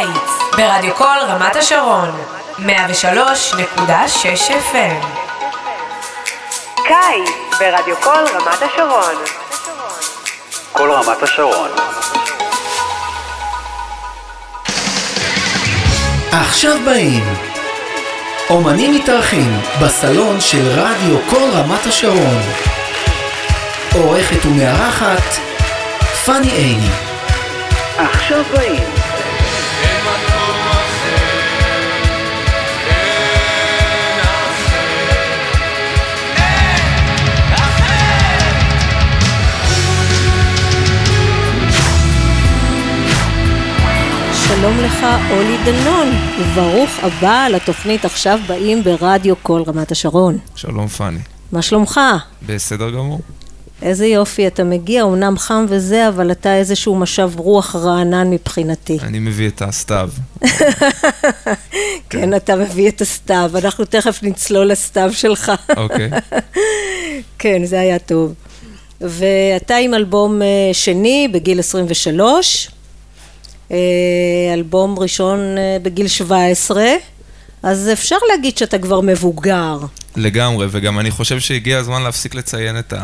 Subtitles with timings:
[0.00, 2.10] קיץ ברדיו קול רמת השרון
[2.58, 2.62] 103.6
[4.72, 5.06] FM
[6.76, 9.14] קיץ ברדיו קול רמת השרון.
[10.72, 11.70] כל רמת השרון.
[16.32, 17.34] עכשיו באים.
[18.50, 22.42] אומנים מתארחים בסלון של רדיו כל רמת השרון.
[23.94, 25.38] עורכת ומארחת
[26.24, 26.90] פאני עיני.
[27.96, 28.99] עכשיו באים
[44.56, 46.08] שלום לך, אולי דנון,
[46.40, 50.38] וברוך הבא לתוכנית עכשיו באים ברדיו כל רמת השרון.
[50.54, 51.18] שלום פאני.
[51.52, 52.00] מה שלומך?
[52.46, 53.20] בסדר גמור.
[53.82, 58.98] איזה יופי, אתה מגיע, אמנם חם וזה, אבל אתה איזשהו משב רוח רענן מבחינתי.
[59.02, 60.10] אני מביא את הסתיו.
[62.10, 65.52] כן, אתה מביא את הסתיו, אנחנו תכף נצלול לסתיו שלך.
[65.76, 66.10] אוקיי.
[67.38, 68.34] כן, זה היה טוב.
[69.00, 72.79] ואתה עם אלבום אה, שני בגיל 23, אה,
[74.54, 76.84] אלבום ראשון אה, בגיל 17,
[77.62, 79.78] אז אפשר להגיד שאתה כבר מבוגר.
[80.16, 83.02] לגמרי, וגם אני חושב שהגיע הזמן להפסיק לציין את, ה...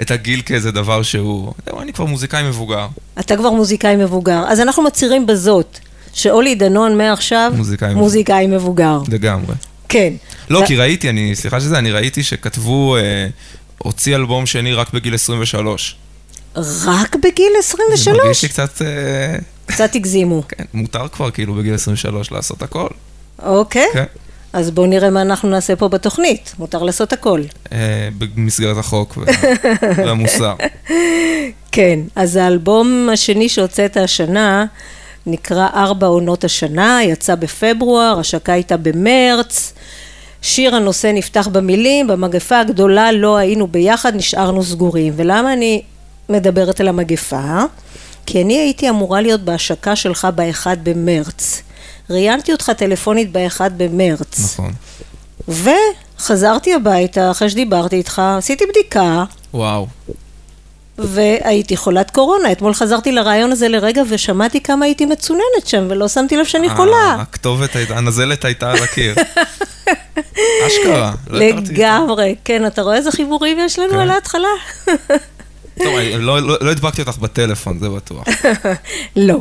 [0.00, 1.52] את הגיל כאיזה דבר שהוא...
[1.80, 2.86] אני כבר מוזיקאי מבוגר.
[3.20, 4.44] אתה כבר מוזיקאי מבוגר.
[4.48, 5.78] אז אנחנו מצהירים בזאת,
[6.12, 7.94] שאולי דנון מעכשיו מוזיקאי.
[7.94, 8.98] מוזיקאי מבוגר.
[9.08, 9.54] לגמרי.
[9.88, 10.12] כן.
[10.50, 13.26] לא, ו- כי ראיתי, אני, סליחה שזה, אני ראיתי שכתבו, אה,
[13.78, 15.96] הוציא אלבום שני רק בגיל 23.
[16.86, 18.42] רק בגיל זה מרגיש 23?
[18.42, 18.82] לי קצת...
[18.82, 20.42] אה, קצת הגזימו.
[20.48, 22.88] כן, מותר כבר כאילו בגיל 23 לעשות הכל.
[23.42, 23.86] אוקיי.
[23.92, 24.04] כן.
[24.52, 26.54] אז בואו נראה מה אנחנו נעשה פה בתוכנית.
[26.58, 27.42] מותר לעשות הכל.
[27.72, 29.24] אה, במסגרת החוק וה...
[30.06, 30.54] והמוסר.
[31.72, 34.66] כן, אז האלבום השני שהוצאת השנה
[35.26, 39.72] נקרא ארבע עונות השנה, יצא בפברואר, השקה הייתה במרץ.
[40.42, 45.12] שיר הנושא נפתח במילים, במגפה הגדולה לא היינו ביחד, נשארנו סגורים.
[45.16, 45.82] ולמה אני
[46.28, 47.60] מדברת על המגפה?
[48.26, 51.62] כי אני הייתי אמורה להיות בהשקה שלך באחד במרץ.
[52.10, 54.40] ראיינתי אותך טלפונית באחד במרץ.
[54.44, 54.72] נכון.
[55.48, 59.24] וחזרתי הביתה אחרי שדיברתי איתך, עשיתי בדיקה,
[59.54, 59.86] וואו.
[60.98, 62.52] והייתי חולת קורונה.
[62.52, 66.76] אתמול חזרתי לרעיון הזה לרגע ושמעתי כמה הייתי מצוננת שם, ולא שמתי לב שאני אה,
[66.76, 67.16] חולה.
[67.20, 69.14] הכתובת הייתה, הנזלת הייתה על הקיר.
[70.66, 71.12] אשכרה.
[71.26, 71.72] לא הכרתי.
[71.72, 73.98] לגמרי, כן, אתה רואה איזה חיבורים יש לנו כן.
[73.98, 74.48] על ההתחלה?
[75.78, 78.24] טוב, לא- לא לא הדבקתי אותך בטלפון, זה בטוח.
[79.16, 79.38] לא.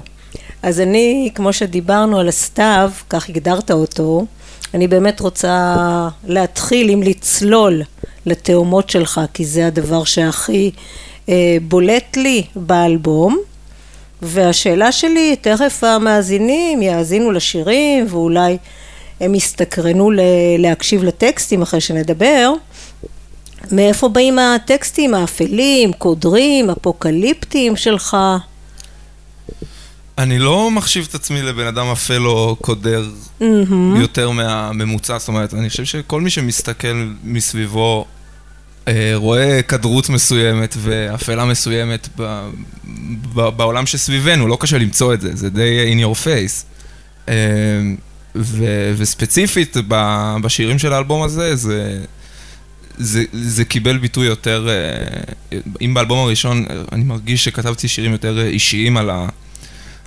[0.64, 4.26] אז אני, כמו שדיברנו על הסתיו, כך הגדרת אותו,
[4.74, 5.76] אני באמת רוצה
[6.28, 7.82] להתחיל עם לצלול
[8.26, 10.72] לתאומות שלך, כי זה הדבר שהכי
[11.30, 13.40] אה, בולט לי באלבום.
[14.22, 18.58] והשאלה שלי, תכף המאזינים יאזינו לשירים ואולי
[19.22, 20.12] הם יסתקרנו
[20.60, 22.54] להקשיב לטקסטים אחרי שנדבר.
[23.72, 28.18] מאיפה באים הטקסטים האפלים, קודרים, אפוקליפטיים שלך?
[30.18, 33.06] אני לא מחשיב את עצמי לבן אדם אפל או קודר
[33.96, 38.06] יותר מהממוצע, זאת אומרת, אני חושב שכל מי שמסתכל מסביבו
[38.88, 42.50] אה, רואה כדרות מסוימת ואפלה מסוימת ב-
[43.34, 46.64] ב- בעולם שסביבנו, לא קשה למצוא את זה, זה די in your face.
[47.30, 47.34] אה,
[48.36, 52.04] ו- וספציפית ב- בשירים של האלבום הזה, זה...
[52.98, 58.40] זה, זה קיבל ביטוי יותר, אה, אם באלבום הראשון אה, אני מרגיש שכתבתי שירים יותר
[58.40, 59.28] אה, אישיים על, ה,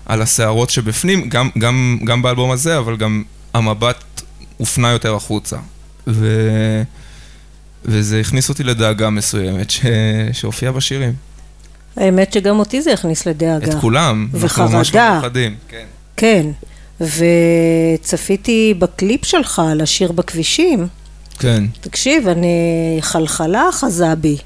[0.07, 3.23] על הסערות שבפנים, גם, גם, גם באלבום הזה, אבל גם
[3.55, 4.05] המבט
[4.57, 5.57] הופנה יותר החוצה.
[6.07, 6.43] ו,
[7.85, 9.81] וזה הכניס אותי לדאגה מסוימת ש,
[10.33, 11.13] שהופיעה בשירים.
[11.97, 13.67] האמת שגם אותי זה הכניס לדאגה.
[13.67, 14.29] את כולם.
[14.43, 15.21] אנחנו ממש וחרדה.
[15.23, 15.51] לא.
[15.69, 15.85] כן.
[16.17, 16.47] כן,
[17.01, 20.89] וצפיתי בקליפ שלך לשיר בכבישים.
[21.39, 21.65] כן.
[21.81, 22.57] תקשיב, אני
[23.01, 24.37] חלחלה אחזה בי.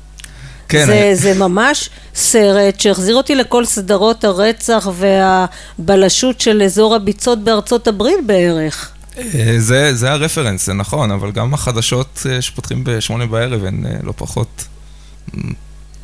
[0.68, 7.44] כן, זה, אני- זה ממש סרט שהחזיר אותי לכל סדרות הרצח והבלשות של אזור הביצות
[7.44, 8.90] בארצות הברית בערך.
[9.18, 13.96] אה, זה, זה הרפרנס, זה נכון, אבל גם החדשות אה, שפותחים בשמונה בערב הן אה,
[14.02, 14.64] לא פחות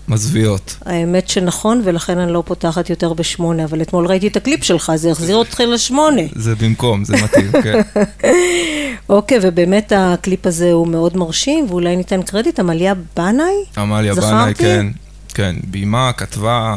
[0.09, 0.77] מזוויעות.
[0.85, 5.11] האמת שנכון, ולכן אני לא פותחת יותר בשמונה, אבל אתמול ראיתי את הקליפ שלך, זה
[5.11, 6.23] החזיר אותך לשמונה.
[6.35, 7.81] זה במקום, זה מתאים, כן.
[9.09, 13.55] אוקיי, ובאמת הקליפ הזה הוא מאוד מרשים, ואולי ניתן קרדיט, עמליה בנאי?
[13.77, 14.15] עמליה?
[14.15, 14.87] בנאי, כן,
[15.35, 16.77] כן, ביימה, כתבה,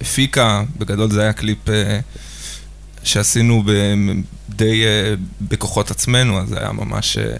[0.00, 1.98] הפיקה, בגדול זה היה קליפ אה,
[3.02, 3.62] שעשינו
[4.48, 7.18] די אה, בכוחות עצמנו, אז זה היה ממש...
[7.18, 7.36] אה,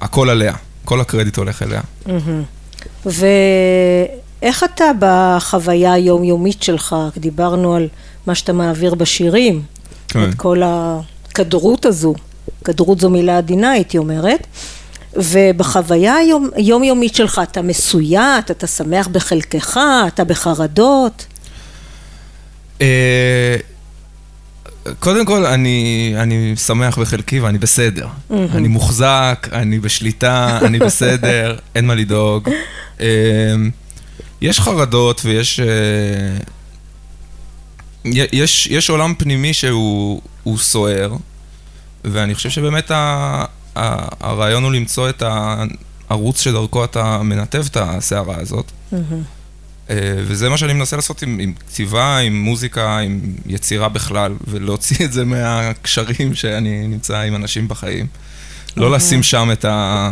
[0.00, 1.80] הכל עליה, כל הקרדיט הולך אליה.
[3.06, 7.88] ואיך אתה בחוויה היומיומית שלך, דיברנו על
[8.26, 9.62] מה שאתה מעביר בשירים,
[10.08, 10.28] כן.
[10.28, 12.14] את כל הכדרות הזו.
[12.64, 14.46] כדרות זו מילה עדינה, הייתי אומרת.
[15.16, 16.14] ובחוויה
[16.54, 21.26] היומיומית שלך, אתה מסויט, אתה שמח בחלקך, אתה בחרדות.
[24.98, 28.06] קודם כל, אני, אני שמח בחלקי ואני בסדר.
[28.30, 32.48] אני מוחזק, אני בשליטה, אני בסדר, אין מה לדאוג.
[33.00, 33.06] אה,
[34.40, 35.60] יש חרדות ויש...
[35.60, 35.66] אה,
[38.04, 41.16] יש, יש עולם פנימי שהוא הוא סוער,
[42.04, 42.96] ואני חושב שבאמת ה,
[43.76, 48.70] ה, הרעיון הוא למצוא את הערוץ שדרכו אתה מנתב את הסערה הזאת.
[48.92, 48.98] אה,
[50.16, 55.12] וזה מה שאני מנסה לעשות עם, עם כתיבה, עם מוזיקה, עם יצירה בכלל, ולהוציא את
[55.12, 58.06] זה מהקשרים שאני נמצא עם אנשים בחיים.
[58.76, 60.10] לא לשים שם את, ה,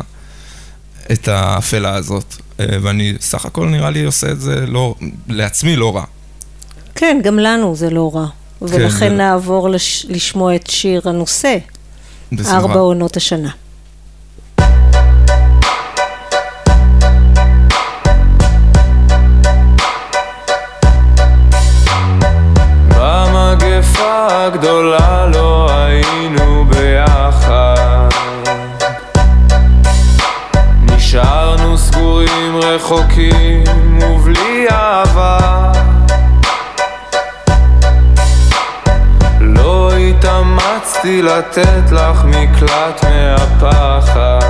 [1.12, 2.34] את האפלה הזאת.
[2.60, 4.94] אה, ואני סך הכל נראה לי עושה את זה לא,
[5.28, 6.04] לעצמי לא רע.
[6.94, 8.26] כן, גם לנו זה לא רע.
[8.62, 11.56] ולכן זה- נעבור לש, לשמוע את שיר הנושא,
[12.32, 12.56] בשמחה.
[12.56, 13.50] ארבע עונות השנה.
[24.48, 28.08] הגדולה לא היינו ביחד.
[30.82, 33.64] נשארנו סגורים רחוקים
[34.00, 35.72] ובלי אהבה.
[39.40, 44.40] לא התאמצתי לתת לך מקלט מהפחד.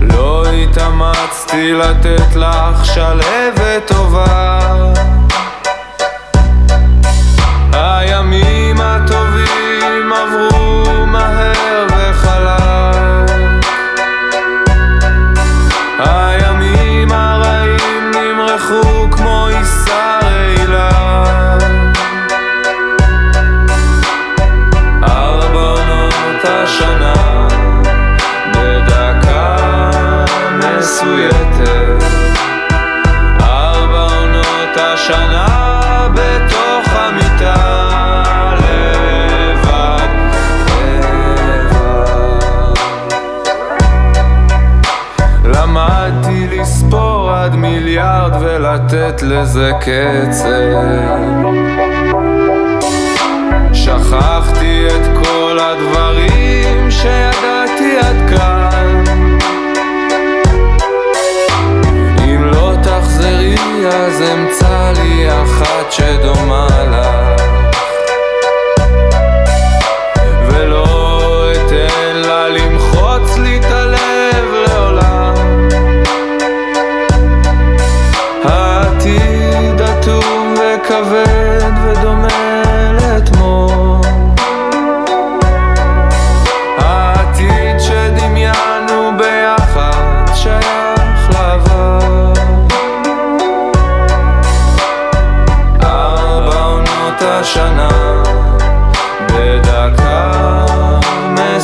[0.00, 4.49] לא התאמצתי לתת לך שלהבת טובה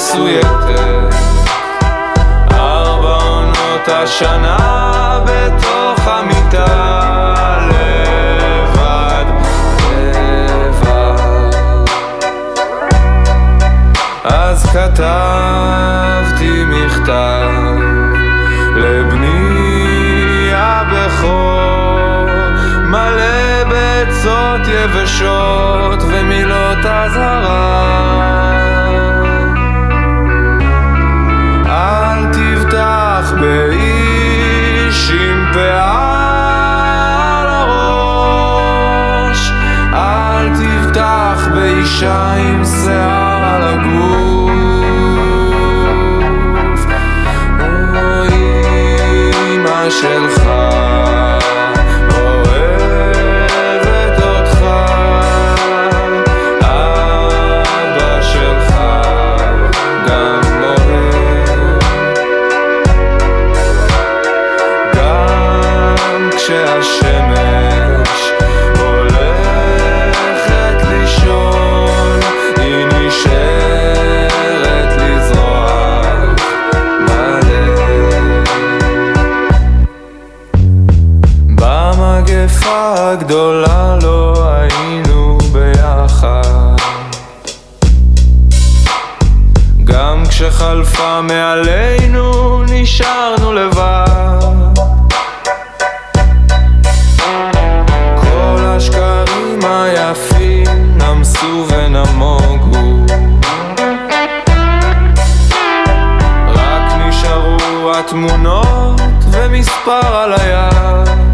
[0.07, 1.15] מסויטת
[2.53, 6.67] ארבע עונות השנה בתוך המיטה
[7.69, 9.25] לבד,
[9.91, 11.15] לבד.
[14.25, 17.51] אז כתבתי מכתב
[18.77, 22.27] לבני הבכור
[22.85, 25.46] מלא בעצות יבשות
[83.17, 86.77] הגדולה לא היינו ביחד.
[89.85, 94.75] גם כשחלפה מעלינו נשארנו לבד.
[98.17, 100.99] כל השקרים היפים
[101.89, 103.07] נמוגו
[106.49, 111.26] רק נשארו התמונות ומספר על היד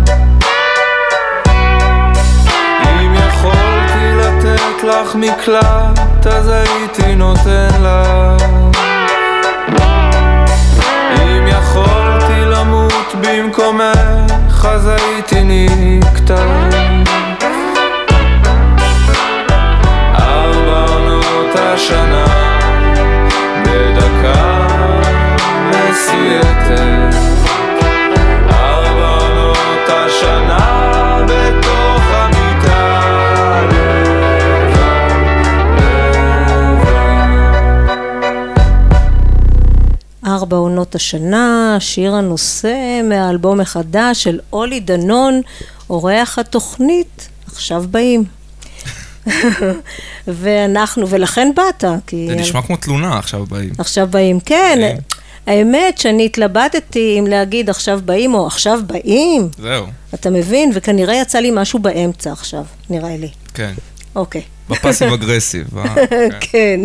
[4.85, 8.43] לך מקלט אז הייתי נותן לך
[11.17, 16.45] אם יכולתי למות במקומך אז הייתי נקטע.
[20.15, 22.27] ארבע עונות השנה
[23.63, 24.67] בדקה
[25.69, 27.17] מסויטת
[40.83, 45.41] עונות השנה, שיר הנושא מהאלבום החדש של אולי דנון,
[45.91, 48.25] אורח התוכנית, עכשיו באים.
[50.27, 52.27] ואנחנו, ולכן באת, כי...
[52.29, 53.71] זה נשמע כמו תלונה עכשיו באים.
[53.79, 54.79] עכשיו באים, כן.
[54.81, 54.97] כן.
[55.47, 60.71] האמת שאני התלבטתי אם להגיד עכשיו באים או עכשיו באים, זהו, אתה מבין?
[60.75, 63.31] וכנראה יצא לי משהו באמצע עכשיו, נראה לי.
[63.55, 63.73] כן.
[64.17, 64.43] אוקיי.
[64.69, 65.79] בפאסיב אגרסיב.
[65.79, 66.29] אה, כן.
[66.51, 66.81] כן,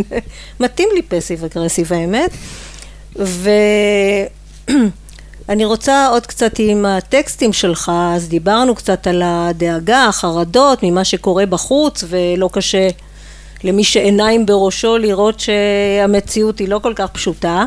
[0.59, 2.31] מתאים לי פסיב אגרסיב האמת.
[5.47, 11.45] ואני רוצה עוד קצת עם הטקסטים שלך, אז דיברנו קצת על הדאגה, החרדות, ממה שקורה
[11.45, 12.87] בחוץ, ולא קשה
[13.63, 17.65] למי שעיניים בראשו לראות שהמציאות היא לא כל כך פשוטה.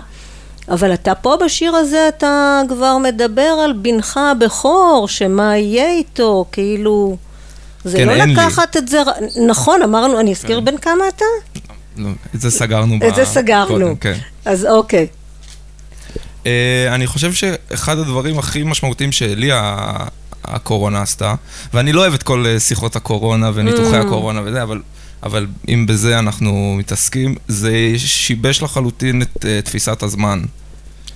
[0.69, 7.17] אבל אתה פה בשיר הזה, אתה כבר מדבר על בנך הבכור, שמה יהיה איתו, כאילו...
[7.85, 8.35] זה כן, לא אין לי.
[8.35, 8.99] לקחת את זה...
[9.47, 11.25] נכון, אמרנו, אני אזכיר בן כמה אתה?
[11.97, 12.95] לא, את זה סגרנו.
[13.09, 13.69] את זה ב- סגרנו.
[13.69, 14.15] קודם, כן.
[14.45, 15.07] אז אוקיי.
[16.47, 19.51] אה, אני חושב שאחד הדברים הכי משמעותיים שלי
[20.45, 21.35] הקורונה עשתה,
[21.75, 24.07] ואני לא אוהב את כל אה, שיחות הקורונה וניתוחי Mm.
[24.07, 24.83] הקורונה וזה, אבל,
[25.23, 30.43] אבל אם בזה אנחנו מתעסקים, זה שיבש לחלוטין את אה, תפיסת הזמן.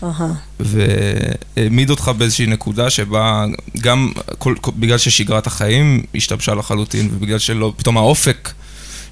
[0.03, 0.33] אהה.
[0.61, 3.45] והעמיד אותך באיזושהי נקודה שבה
[3.81, 8.53] גם כל, כל, בגלל ששגרת החיים השתבשה לחלוטין ובגלל שלא, פתאום האופק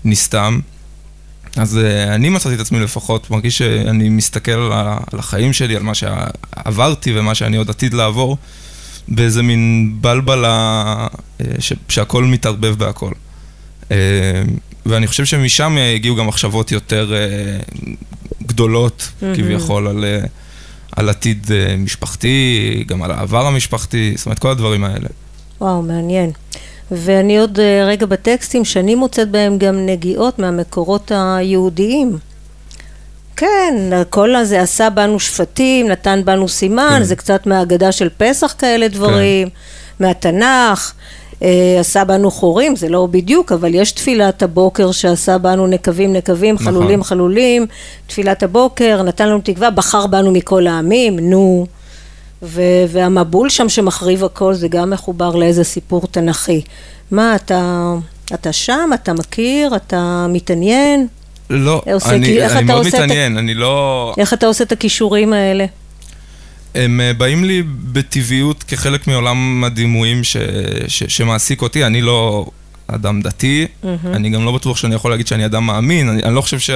[0.04, 0.60] נסתם,
[1.56, 4.50] אז uh, אני מצאתי את עצמי לפחות, מרגיש שאני מסתכל
[5.12, 8.36] על, החיים שלי, על מה שעברתי ומה שאני עוד עתיד לעבור,
[9.08, 13.12] באיזה מין בלבלה uh, ש, שהכל מתערבב בהכל.
[13.82, 13.92] Uh,
[14.86, 17.12] ואני חושב שמשם אה, הגיעו גם מחשבות יותר
[18.42, 19.34] גדולות, מהמם.
[19.34, 20.04] כביכול, על...
[20.96, 25.08] על עתיד אה, משפחתי, גם על העבר המשפחתי, זאת אומרת, כל הדברים האלה.
[25.60, 26.30] וואו, מעניין.
[26.92, 32.18] ואני עוד אה, רגע בטקסטים שאני מוצאת בהם גם נגיעות מהמקורות היהודיים.
[33.36, 33.74] כן,
[34.10, 37.04] כל הזה עשה בנו שפטים, נתן בנו סימן, כן.
[37.04, 39.48] זה קצת מהאגדה של פסח כאלה דברים,
[40.00, 40.92] מהתנ"ך.
[41.42, 46.54] אה, עשה בנו חורים, זה לא בדיוק, אבל יש תפילת הבוקר שעשה בנו נקבים נקבים,
[46.54, 46.66] נכון.
[46.66, 47.66] חלולים חלולים,
[48.06, 51.66] תפילת הבוקר, נתן לנו תקווה, בחר בנו מכל העמים, נו.
[52.42, 56.60] והמבול שם שמחריב הכל זה גם מחובר לאיזה סיפור תנכי.
[57.10, 57.92] מה, אתה,
[58.34, 61.06] אתה שם, אתה מכיר, אתה מתעניין?
[61.50, 64.14] לא, עושה- אני, אני מאוד עושה את מתעניין, אני לא...
[64.18, 65.64] איך אתה עושה את הכישורים האלה?
[66.74, 70.36] הם אה, באים לי בטבעיות כחלק מעולם הדימויים ש,
[70.88, 72.46] ש, שמעסיק אותי, אני לא
[72.86, 73.66] אדם דתי,
[74.06, 76.70] אני גם לא בטוח שאני יכול להגיד שאני אדם מאמין, אני, אני לא חושב ש,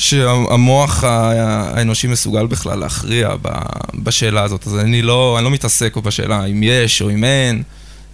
[0.00, 3.30] שהמוח האנושי מסוגל בכלל להכריע
[3.94, 7.62] בשאלה הזאת, אז אני לא, אני לא מתעסק בשאלה אם יש או אם אין.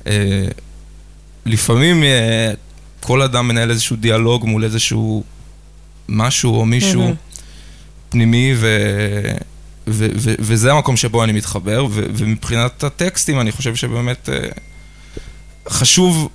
[0.06, 0.46] אה,
[1.46, 2.52] לפעמים אה,
[3.00, 5.24] כל אדם מנהל איזשהו דיאלוג מול איזשהו
[6.08, 7.14] משהו או מישהו.
[8.08, 8.66] פנימי, ו...
[9.88, 14.48] ו- ו- וזה המקום שבו אני מתחבר, ו- ומבחינת הטקסטים אני חושב שבאמת אה,
[15.68, 16.28] חשוב,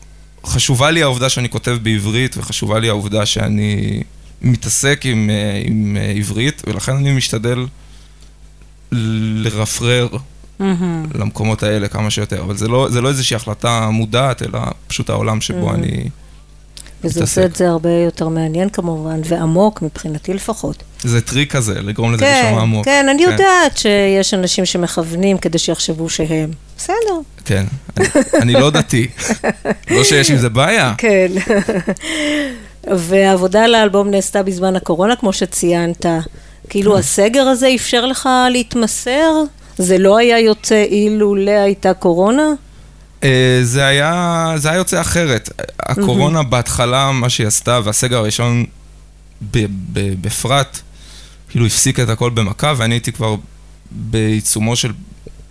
[0.45, 4.03] חשובה לי העובדה שאני כותב בעברית, וחשובה לי העובדה שאני
[4.41, 7.65] מתעסק עם, אה, עם אה, עברית, ולכן אני משתדל
[8.91, 10.07] לרפרר
[10.59, 11.05] מהמם.
[11.15, 15.41] למקומות האלה כמה שיותר, אבל זה לא, זה לא איזושהי החלטה מודעת, אלא פשוט העולם
[15.41, 16.09] שבו אני...
[17.03, 17.21] וזה מתעסק.
[17.21, 20.83] עושה את זה הרבה יותר מעניין כמובן, ועמוק מבחינתי לפחות.
[21.01, 22.85] זה טריק כזה, לגרום לזה כן, להישמע עמוק.
[22.85, 26.51] כן, אני יודעת שיש אנשים שמכוונים כדי שיחשבו שהם.
[26.77, 26.95] בסדר.
[27.45, 27.65] כן,
[27.97, 28.07] אני,
[28.41, 29.07] אני לא דתי.
[29.91, 30.93] לא שיש עם זה בעיה.
[30.97, 31.31] כן.
[32.87, 36.05] והעבודה על האלבום נעשתה בזמן הקורונה, כמו שציינת.
[36.69, 39.31] כאילו הסגר הזה אפשר לך להתמסר?
[39.77, 42.43] זה לא היה יוצא אילולא הייתה קורונה?
[43.23, 45.49] אה, זה היה, זה היה יוצא אחרת.
[45.79, 48.65] הקורונה בהתחלה, מה שהיא עשתה, והסגר הראשון
[50.21, 50.79] בפרט,
[51.49, 53.35] כאילו הפסיק את הכל במכה, ואני הייתי כבר
[53.91, 54.91] בעיצומו של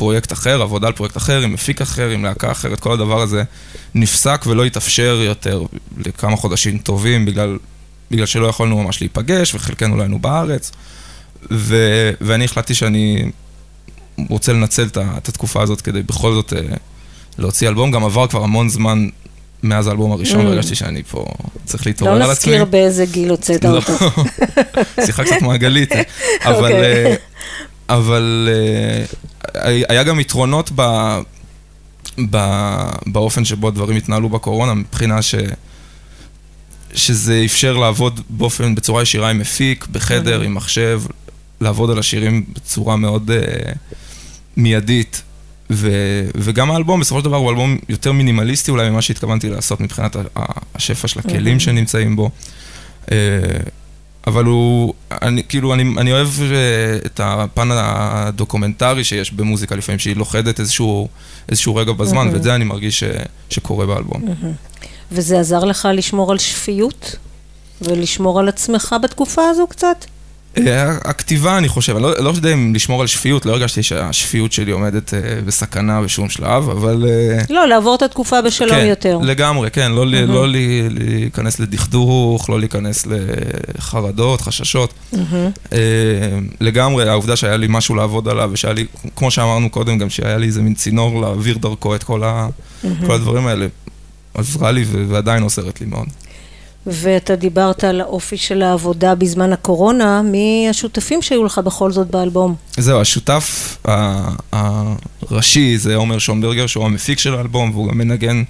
[0.00, 3.42] פרויקט אחר, עבודה על פרויקט אחר, עם מפיק אחר, עם להקה אחרת, כל הדבר הזה
[3.94, 5.62] נפסק ולא התאפשר יותר
[6.06, 7.58] לכמה חודשים טובים בגלל
[8.10, 10.72] בגלל שלא יכולנו ממש להיפגש, וחלקנו לא היינו בארץ,
[11.50, 11.76] ו,
[12.20, 13.30] ואני החלטתי שאני
[14.28, 16.60] רוצה לנצל את, את התקופה הזאת כדי בכל זאת אה,
[17.38, 17.90] להוציא אלבום.
[17.90, 19.08] גם עבר כבר המון זמן
[19.62, 20.44] מאז האלבום הראשון, Mm.
[20.44, 21.26] והרגשתי שאני פה
[21.64, 22.52] צריך להתעורר לא על עצמי.
[22.52, 23.92] נזכיר באיזה גיל הוצאת לא, אותו.
[25.06, 25.92] שיחה קצת מעגלית,
[26.44, 27.06] אבל, אוקיי.
[27.06, 27.14] אה,
[27.90, 28.48] אבל
[29.54, 30.82] אה, היה גם יתרונות ב,
[32.30, 32.38] ב,
[33.06, 35.34] באופן שבו הדברים התנהלו בקורונה, מבחינה ש,
[36.94, 41.02] שזה אפשר לעבוד באופן, בצורה ישירה עם מפיק, בחדר, עם מחשב,
[41.60, 43.74] לעבוד על השירים בצורה מאוד uh,
[44.56, 45.22] מיידית.
[45.70, 45.90] ו,
[46.34, 50.16] וגם האלבום, בסופו של דבר הוא אלבום יותר מינימליסטי אולי ממה שהתכוונתי לעשות מבחינת
[50.74, 52.30] השפע של הכלים שנמצאים בו.
[53.12, 53.16] אה,
[54.26, 60.16] אבל הוא, אני, כאילו, אני, אני אוהב אה, את הפן הדוקומנטרי שיש במוזיקה לפעמים, שהיא
[60.16, 61.08] לוכדת איזשהו,
[61.48, 63.04] איזשהו רגע בזמן, ואת זה אני מרגיש ש,
[63.50, 64.22] שקורה באלבום.
[65.12, 67.16] וזה עזר לך לשמור על שפיות?
[67.82, 70.04] ולשמור על עצמך בתקופה הזו קצת?
[70.58, 74.52] אה, הכתיבה, אני חושב, אני לא, לא יודע אם לשמור על שפיות, לא הרגשתי שהשפיות
[74.52, 77.04] שלי עומדת אה, בסכנה בשום שלב, אבל...
[77.08, 79.18] אה, לא, לעבור את התקופה בשלום כן, יותר.
[79.22, 80.32] לגמרי, כן, לא, mm-hmm.
[80.32, 84.92] לא לי, להיכנס לדכדוך, לא להיכנס לחרדות, חששות.
[85.12, 85.16] Mm-hmm.
[85.72, 85.78] אה,
[86.60, 90.46] לגמרי, העובדה שהיה לי משהו לעבוד עליו, ושהיה לי, כמו שאמרנו קודם, גם שהיה לי
[90.46, 93.06] איזה מין צינור להעביר דרכו את כל, ה, mm-hmm.
[93.06, 93.66] כל הדברים האלה,
[94.34, 96.06] עזרה לי ועדיין עוזרת לי מאוד.
[96.86, 102.54] ואתה דיברת על האופי של העבודה בזמן הקורונה, מי השותפים שהיו לך בכל זאת באלבום?
[102.76, 103.76] זהו, השותף
[104.52, 108.42] הראשי זה עומר שונברגר, שהוא המפיק של האלבום, והוא גם מנגן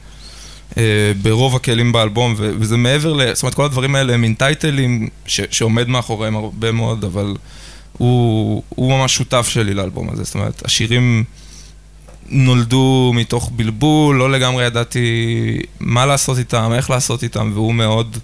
[0.76, 3.34] אה, ברוב הכלים באלבום, וזה מעבר ל...
[3.34, 7.34] זאת אומרת, כל הדברים האלה הם מין טייטלים שעומד מאחוריהם הרבה מאוד, אבל
[7.98, 10.24] הוא, הוא ממש שותף שלי לאלבום הזה.
[10.24, 11.24] זאת אומרת, השירים
[12.28, 15.06] נולדו מתוך בלבול, לא לגמרי ידעתי
[15.80, 18.16] מה לעשות איתם, איך לעשות איתם, והוא מאוד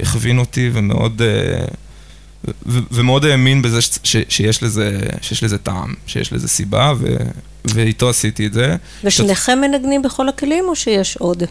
[0.00, 1.22] הכווין אותי ומאוד...
[1.22, 1.64] אה,
[2.66, 7.16] ו- ומאוד האמין בזה ש- ש- שיש לזה, שיש לזה טעם, שיש לזה סיבה, ו-
[7.64, 8.76] ואיתו עשיתי את זה.
[9.04, 11.42] ושניכם מנגנים בכל הכלים או שיש עוד?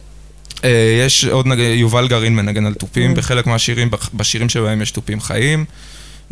[0.64, 5.22] אה, יש עוד נגן, יובל גרעין מנגן על תופים, בחלק מהשירים, בשירים שבהם יש תופים
[5.22, 5.66] חיים.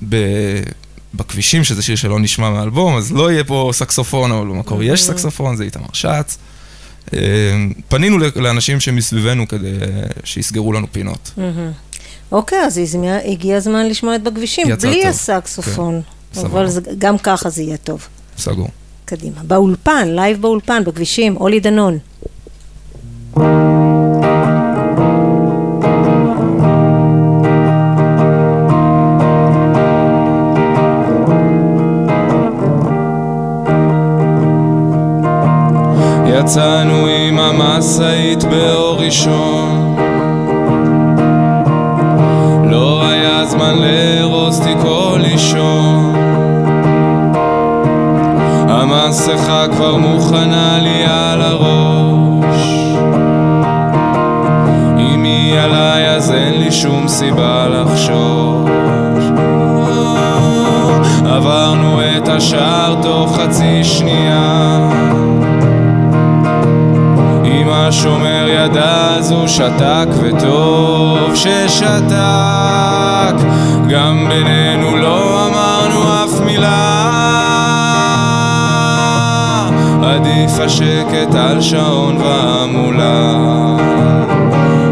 [0.09, 0.63] ב-
[1.13, 5.55] בכבישים, שזה שיר שלא נשמע מהאלבום, אז לא יהיה פה סקסופון, אבל במקור יש סקסופון,
[5.55, 6.37] זה איתמר שץ.
[7.13, 7.19] אה,
[7.87, 11.31] פנינו לאנשים שמסביבנו כדי אה, שיסגרו לנו פינות.
[12.31, 12.81] אוקיי, אז
[13.25, 15.07] הגיע הזמן לשמוע את בכבישים, בלי.
[15.07, 16.01] הסקסופון.
[16.33, 16.67] כן, אבל
[16.97, 18.07] גם ככה זה יהיה טוב.
[18.37, 18.69] סגור.
[19.05, 19.43] קדימה.
[19.43, 21.99] באולפן, live באולפן, בכבישים, אולי דנון.
[36.39, 39.95] יצאנו עם המשאית באור ראשון.
[42.71, 46.15] לא היה זמן לארוז תיקו לישון.
[48.69, 52.63] המסכה כבר מוכנה לי על הראש.
[54.99, 58.69] אם היא עליי אז אין לי שום סיבה לחשוש.
[61.25, 64.89] עברנו את השער תוך חצי שנייה
[67.89, 72.15] השומר ידע אז הוא שתק וטוב ששתק.
[73.89, 77.09] גם בינינו לא אמרנו אף מילה.
[80.03, 83.35] עדיף השקט על שעון והמולה.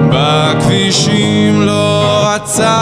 [0.09, 2.76] בכבישים לא עצרנו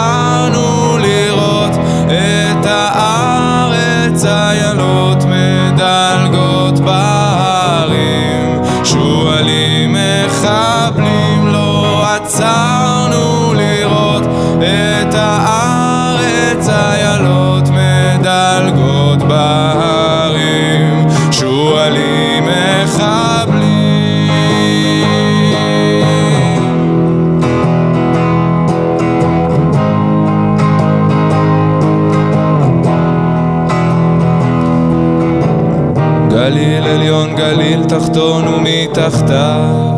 [39.06, 39.96] ומתחתיו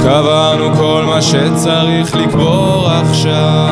[0.00, 3.68] קברנו כל מה שצריך לקבור עכשיו.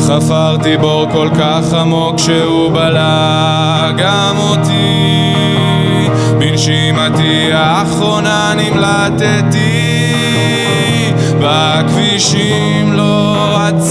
[0.00, 5.32] חפרתי בור כל כך עמוק שהוא בלע גם אותי.
[6.38, 10.12] בנשימתי האחרונה נמלטתי
[11.40, 13.82] בכבישים לא לראות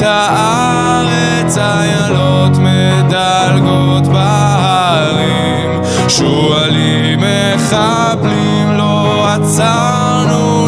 [0.00, 10.59] את הארץ איילות מדלגות בהרים שועלים מחבלים לא עצרנו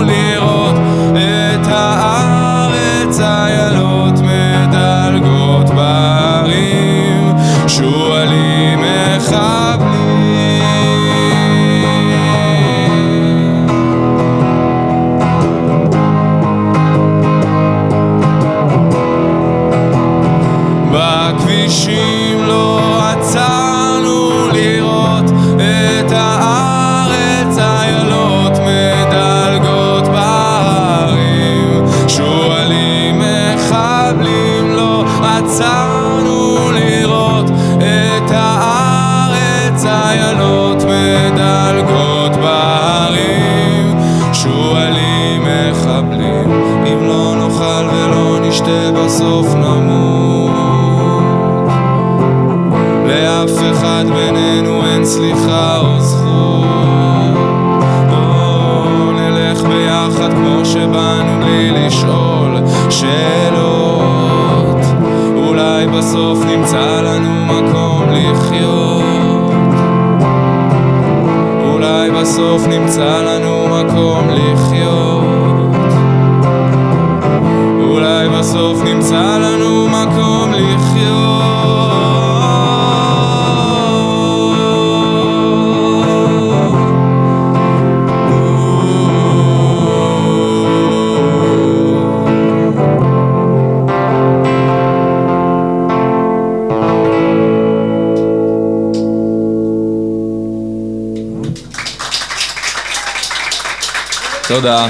[104.62, 104.88] תודה.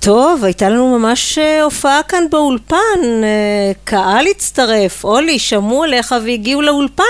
[0.00, 2.76] טוב, הייתה לנו ממש אה, הופעה כאן באולפן,
[3.22, 7.04] אה, קהל הצטרף, אולי, שמעו עליך והגיעו לאולפן.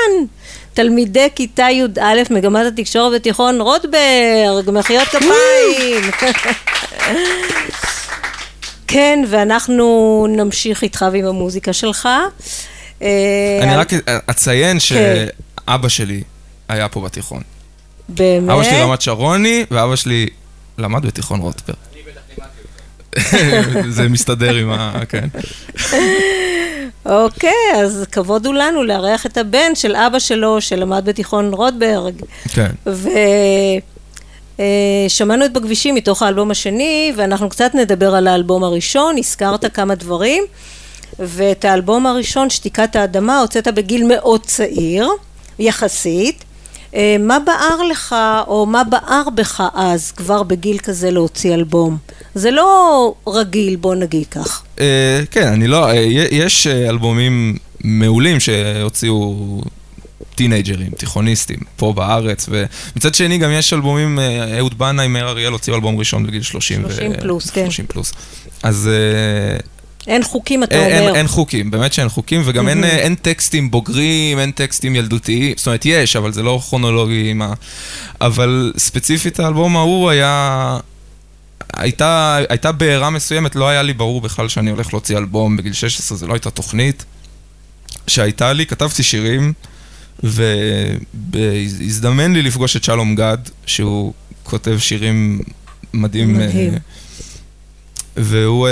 [0.75, 6.11] תלמידי כיתה י"א מגמת התקשורת בתיכון רוטברג, מחיאות כפיים.
[8.87, 12.09] כן, ואנחנו נמשיך איתך ועם המוזיקה שלך.
[13.03, 13.09] אה,
[13.63, 13.93] אני רק
[14.31, 14.81] אציין כן.
[14.81, 16.23] שאבא שלי
[16.69, 17.43] היה פה בתיכון.
[18.09, 18.51] באמת?
[18.51, 20.29] אבא שלי רמת שרוני, ואבא שלי
[20.79, 21.77] למד בתיכון רוטברג.
[23.97, 25.01] זה מסתדר עם ה...
[25.09, 25.29] כן.
[27.07, 32.15] אוקיי, אז כבוד הוא לנו לארח את הבן של אבא שלו, שלמד בתיכון רוטברג.
[32.49, 32.71] כן.
[35.07, 40.45] ושמענו את בכבישים מתוך האלבום השני, ואנחנו קצת נדבר על האלבום הראשון, הזכרת כמה דברים,
[41.19, 45.09] ואת האלבום הראשון, שתיקת האדמה, הוצאת בגיל מאוד צעיר,
[45.59, 46.45] יחסית.
[46.95, 51.97] אה, מה בער לך, או מה בער בך אז, כבר בגיל כזה להוציא אלבום?
[52.35, 54.63] זה לא רגיל, בוא נגיד כך.
[54.81, 55.91] אה, כן, אני לא...
[55.91, 55.95] אה,
[56.31, 59.61] יש אלבומים מעולים שהוציאו
[60.35, 65.77] טינג'רים, תיכוניסטים, פה בארץ, ומצד שני גם יש אלבומים, אה, אהוד בנאי, מאיר אריאל הוציאו
[65.77, 66.83] אלבום ראשון בגיל 30.
[66.83, 67.65] 30 פלוס, כן.
[67.65, 68.13] 30 פלוס.
[68.63, 68.91] אז
[70.09, 71.09] אין חוקים, אתה אין, אומר.
[71.09, 75.55] אין, אין חוקים, באמת שאין חוקים, וגם אין, אה, אין טקסטים בוגרים, אין טקסטים ילדותיים,
[75.57, 77.53] זאת אומרת, יש, אבל זה לא כרונולוגי עם ה...
[78.21, 80.79] אבל ספציפית האלבום ההוא היה...
[81.77, 86.19] הייתה, הייתה בעירה מסוימת, לא היה לי ברור בכלל שאני הולך להוציא אלבום בגיל 16,
[86.19, 87.05] זו לא הייתה תוכנית
[88.07, 89.53] שהייתה לי, כתבתי שירים,
[91.33, 95.41] והזדמן לי לפגוש את שלום גד, שהוא כותב שירים
[95.95, 96.33] מדהים.
[96.33, 96.75] מדהים.
[96.75, 96.79] אה,
[98.17, 98.69] והוא...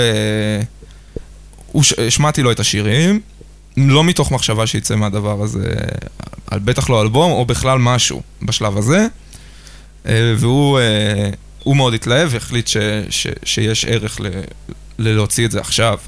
[2.06, 3.20] השמעתי לו את השירים,
[3.76, 5.74] לא מתוך מחשבה שיצא מהדבר הזה,
[6.46, 9.06] על בטח לא אלבום, או בכלל משהו בשלב הזה.
[10.08, 11.30] אה, והוא אה,
[11.62, 12.76] הוא מאוד התלהב והחליט ש,
[13.10, 14.26] ש, שיש ערך ל,
[14.98, 15.98] ללהוציא את זה עכשיו.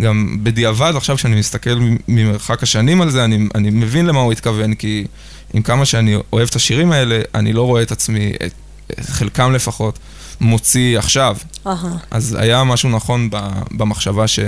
[0.00, 4.74] גם בדיעבד, עכשיו כשאני מסתכל ממרחק השנים על זה, אני, אני מבין למה הוא התכוון,
[4.74, 5.06] כי
[5.54, 8.52] עם כמה שאני אוהב את השירים האלה, אני לא רואה את עצמי, את,
[8.92, 9.98] את חלקם לפחות,
[10.40, 11.36] מוציא עכשיו.
[11.66, 11.96] אהה.
[12.10, 13.36] אז היה משהו נכון ב,
[13.70, 14.40] במחשבה ש,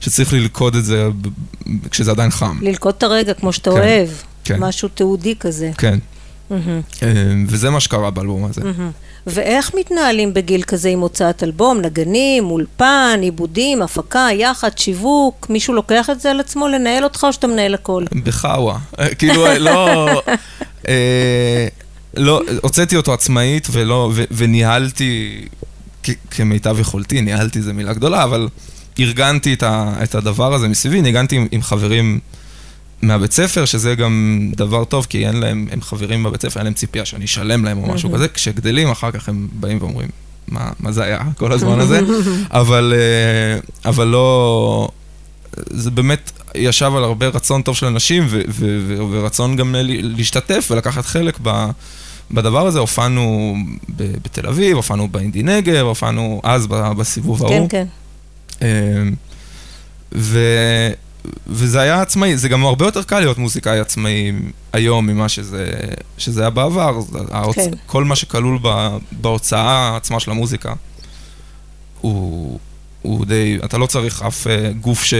[0.00, 1.08] שצריך ללכוד את זה
[1.90, 2.58] כשזה עדיין חם.
[2.62, 4.08] ללקוט את הרגע כמו שאתה כן, אוהב.
[4.44, 4.60] כן.
[4.60, 5.70] משהו תיעודי כזה.
[5.78, 5.98] כן.
[6.50, 6.56] אה,
[7.46, 8.64] וזה מה שקרה באלבום הזה.
[8.64, 8.90] מהמם.
[9.26, 11.80] ואיך מתנהלים בגיל כזה עם הוצאת אלבום?
[11.80, 15.46] נגנים, אולפן, עיבודים, הפקה, יחד, שיווק?
[15.50, 18.04] מישהו לוקח את זה על עצמו לנהל אותך או שאתה מנהל הכל?
[18.24, 18.78] בחאווה.
[18.98, 20.22] אה, כאילו, אה, לא...
[22.16, 25.44] לא, הוצאתי אותו עצמאית ולא, ו, וניהלתי
[26.02, 28.48] כ, כמיטב יכולתי, ניהלתי זה מילה גדולה, אבל
[28.98, 32.20] ארגנתי את, ה, את הדבר הזה מסביבי, ניגנתי עם, עם חברים
[33.02, 36.74] מהבית ספר, שזה גם דבר טוב, כי אין להם, הם חברים בבית ספר, אין להם
[36.74, 40.08] ציפייה שאני אשלם להם או משהו כזה, כשגדלים אחר כך הם באים ואומרים,
[40.48, 42.00] מה, מה זה היה כל הזמן הזה?
[42.50, 44.88] אבל, אה, אבל לא...
[45.70, 50.68] זה באמת, ישב על הרבה רצון טוב של אנשים ו- ו- ו- ורצון גם להשתתף
[50.70, 51.66] ולקחת חלק ב...
[52.30, 53.56] בדבר הזה, הופענו
[53.96, 57.68] ב- בתל אביב, הופענו באינדי נגב, הופענו אז בסיבוב כן, ההוא.
[57.68, 57.86] כן.
[57.86, 58.03] אמ,
[60.12, 60.38] ו...
[61.46, 64.32] וזה היה עצמאי, זה גם הרבה יותר קל להיות מוזיקאי עצמאי
[64.72, 65.70] היום ממה שזה,
[66.18, 67.00] שזה היה בעבר.
[67.30, 67.56] ההוצ...
[67.56, 67.70] כן.
[67.86, 68.96] כל מה שכלול ב...
[69.12, 70.74] בהוצאה עצמה של המוזיקה,
[72.00, 72.58] הוא,
[73.02, 75.14] הוא די, אתה לא צריך אף אה, גוף ש...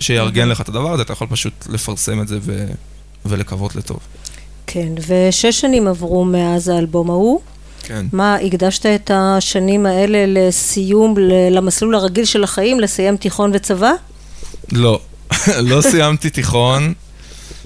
[0.00, 2.66] שיארגן לך את הדבר הזה, אתה יכול פשוט לפרסם את זה ו...
[3.26, 3.98] ולקוות לטוב.
[4.66, 7.40] כן, ושש שנים עברו מאז האלבום ההוא.
[7.86, 8.06] כן.
[8.12, 11.14] מה, הקדשת את השנים האלה לסיום,
[11.50, 13.90] למסלול הרגיל של החיים, לסיים תיכון וצבא?
[14.72, 15.00] לא,
[15.70, 16.92] לא סיימתי תיכון.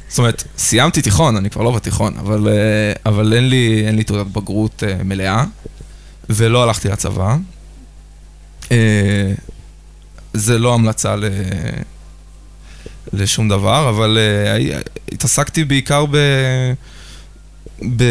[0.09, 2.53] זאת אומרת, סיימתי תיכון, אני כבר לא בתיכון, אבל, אה,
[3.07, 5.45] אבל אין, לי, אין לי תעודת בגרות אה, מלאה,
[6.31, 7.37] ולא הלכתי לצבא.
[8.73, 9.33] אה,
[10.35, 11.25] זה לא המלצה ל...
[13.13, 14.19] לשום דבר, אבל
[14.57, 14.73] הי-
[15.13, 16.17] התעסקתי בעיקר ב...
[17.83, 18.03] ב...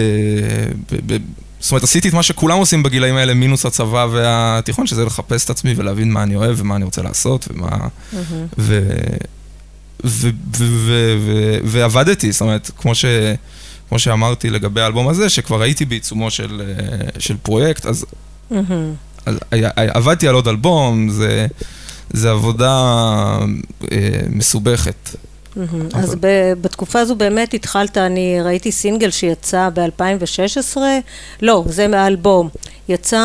[0.91, 1.13] ב...
[1.13, 1.17] ב...
[1.59, 5.49] זאת אומרת, עשיתי את מה שכולם עושים בגילאים האלה, מינוס הצבא והתיכון, שזה לחפש את
[5.49, 7.77] עצמי ולהבין מה אני אוהב ומה אני רוצה לעשות ומה...
[8.57, 8.79] ו...
[10.05, 10.29] ו...
[10.57, 10.65] ו...
[10.65, 11.17] ו...
[11.19, 11.57] ו...
[11.63, 13.05] ועבדתי, זאת אומרת, כמו, ש...
[13.89, 18.05] כמו שאמרתי לגבי האלבום הזה, שכבר הייתי בעיצומו של, אה, של פרויקט, אז,
[19.75, 21.47] עבדתי על עוד אלבום, זה,
[22.09, 22.73] זה עבודה
[23.91, 23.97] אה,
[24.29, 25.09] מסובכת.
[25.93, 26.15] אז
[26.61, 30.77] בתקופה הזו באמת התחלת, אני ראיתי סינגל שיצא ב-2016,
[31.41, 32.49] לא, זה מהאלבום.
[32.89, 33.19] יצא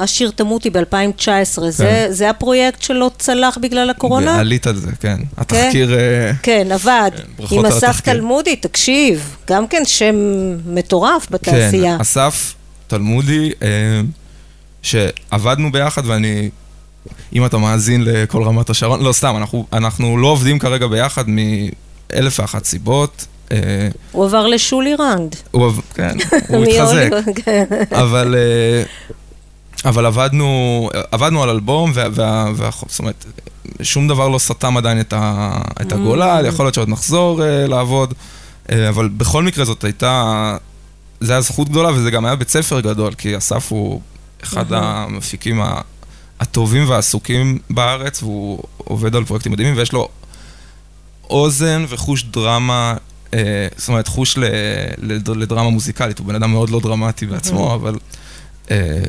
[0.00, 4.30] השיר תמותי ב-2019, זה, זה הפרויקט שלא צלח בגלל הקורונה?
[4.30, 5.16] ועלית על זה, כן.
[5.36, 5.98] התחקיר...
[5.98, 7.10] אה, כן, עבד.
[7.38, 8.00] ברכות עם אסף.
[8.00, 10.14] תלמודי, תקשיב, גם כן שם
[10.66, 11.96] מטורף כן, בתעשייה.
[12.00, 12.54] אסף
[12.86, 14.00] תלמודי, אה,
[14.82, 16.50] שעבדנו ביחד ואני,
[17.32, 22.40] אם אתה מאזין לכל רמת השרון, לא סתם, אנחנו, אנחנו לא עובדים כרגע ביחד מאלף
[22.40, 23.26] ואחת סיבות.
[23.52, 23.56] אה,
[24.12, 25.36] הוא עבר לשולי רנד.
[25.50, 26.16] הוא, עב- כן,
[26.48, 27.64] הוא התחזק, מהוליווד, כן.
[27.92, 28.82] אבל, אה,
[29.90, 33.24] אבל עבדנו, עבדנו על אלבום, וה, וה, וה, זאת אומרת,
[33.82, 38.14] שום דבר לא סתם עדיין את, ה, את הגולל, יכול להיות שעוד נחזור אה, לעבוד,
[38.88, 40.56] אבל בכל מקרה זאת הייתה,
[41.20, 44.00] זה היה זכות גדולה וזה גם היה בית ספר גדול, כי אסף הוא
[44.42, 45.80] אחד המפיקים ה-
[46.40, 50.08] הטובים והעסוקים בארץ, והוא עובד על פרויקטים מדהימים, ויש לו
[51.30, 52.94] אוזן וחוש דרמה,
[53.34, 54.44] אה, זאת אומרת, חוש ל,
[55.34, 57.98] לדרמה מוזיקלית, הוא בן אדם מאוד לא דרמטי בעצמו, אבל...
[58.70, 59.02] אה,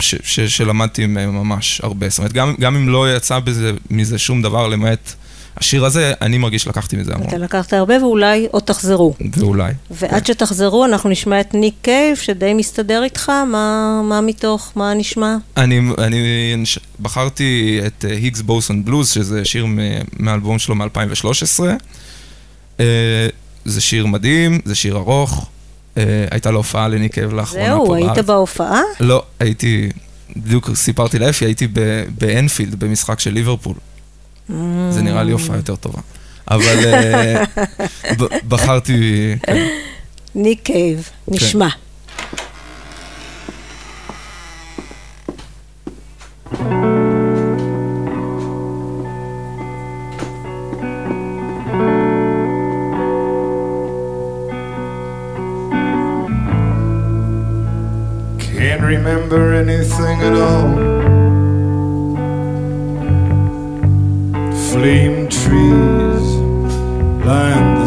[0.00, 2.08] ש, ש, שלמדתי ממש הרבה.
[2.08, 5.14] זאת אומרת, גם, גם אם לא יצא בזה, מזה שום דבר למעט
[5.56, 7.28] השיר הזה, אני מרגיש שלקחתי מזה המון.
[7.28, 9.14] אתה לקחת הרבה ואולי עוד תחזרו.
[9.36, 9.72] ואולי.
[9.90, 15.36] ועד שתחזרו אנחנו נשמע את ניק קייב שדי מסתדר איתך, מה, מה מתוך, מה נשמע?
[15.56, 16.64] אני, אני
[17.00, 19.66] בחרתי את היגס בוסון בלוז, שזה שיר
[20.18, 21.60] מהאלבום שלו מ-2013.
[23.64, 25.48] זה שיר מדהים, זה שיר ארוך.
[25.96, 28.16] אה, הייתה לו הופעה לניק אב לאחרונה פה זהו, בארץ.
[28.16, 28.80] היית בהופעה?
[29.00, 29.88] לא, הייתי,
[30.36, 31.68] בדיוק סיפרתי לאפי, הייתי
[32.18, 33.74] באנפילד, במשחק של ליברפול.
[34.90, 36.00] זה נראה לי הופעה יותר טובה.
[36.50, 37.44] אבל אה,
[38.18, 39.66] ב- בחרתי, כן.
[40.34, 41.68] ניק קייב, נשמע.
[58.38, 61.03] Can't remember anything at all.
[64.74, 66.26] Flame trees
[67.24, 67.83] line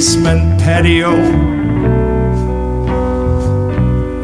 [0.00, 1.12] basement patio.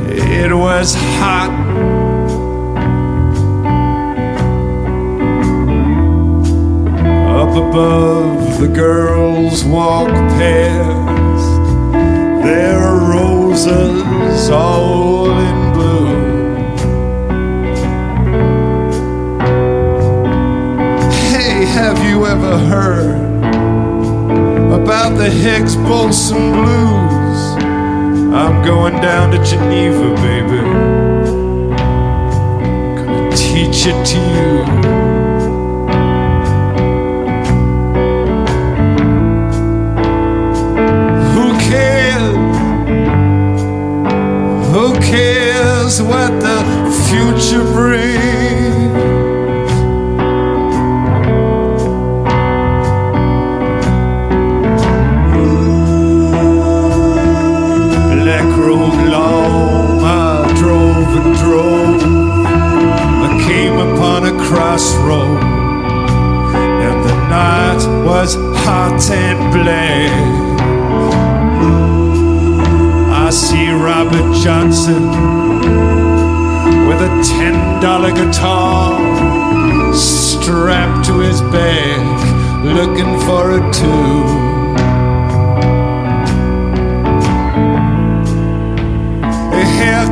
[0.09, 1.53] It was hot.
[7.29, 10.09] Up above, the girls walk
[10.39, 11.63] past.
[12.43, 16.57] There are roses all in bloom.
[21.33, 23.26] Hey, have you ever heard
[24.87, 27.41] about the Hicks Bolson Blues.
[28.33, 30.63] I'm going down to Geneva, baby.
[32.97, 34.65] Gonna teach it to you.
[41.35, 42.37] Who cares?
[44.73, 46.63] Who cares what the
[47.09, 48.36] future brings?
[61.35, 62.03] Drove.
[63.29, 65.43] I came upon a crossroad,
[66.87, 68.35] and the night was
[68.65, 70.13] hot and black.
[73.27, 75.05] I see Robert Johnson
[76.89, 78.95] with a ten dollar guitar
[79.95, 84.56] strapped to his back, looking for a tune.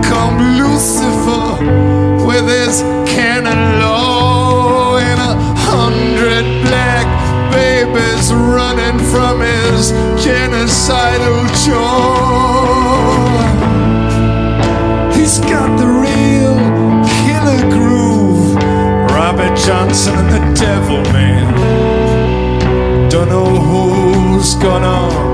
[0.08, 5.34] Come Lucifer with his cannon low and a
[5.70, 7.06] hundred black
[7.52, 9.92] babies running from his
[10.24, 12.64] genocidal jaw.
[15.14, 16.56] He's got the real
[17.18, 18.54] killer groove.
[19.10, 21.48] Robert Johnson and the Devil Man.
[23.10, 25.33] Don't know who's gonna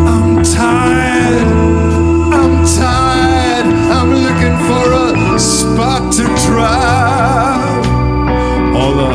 [0.07, 1.47] I'm tired,
[2.33, 3.65] I'm tired,
[3.97, 7.85] I'm looking for a spot to drive.
[8.75, 9.13] All the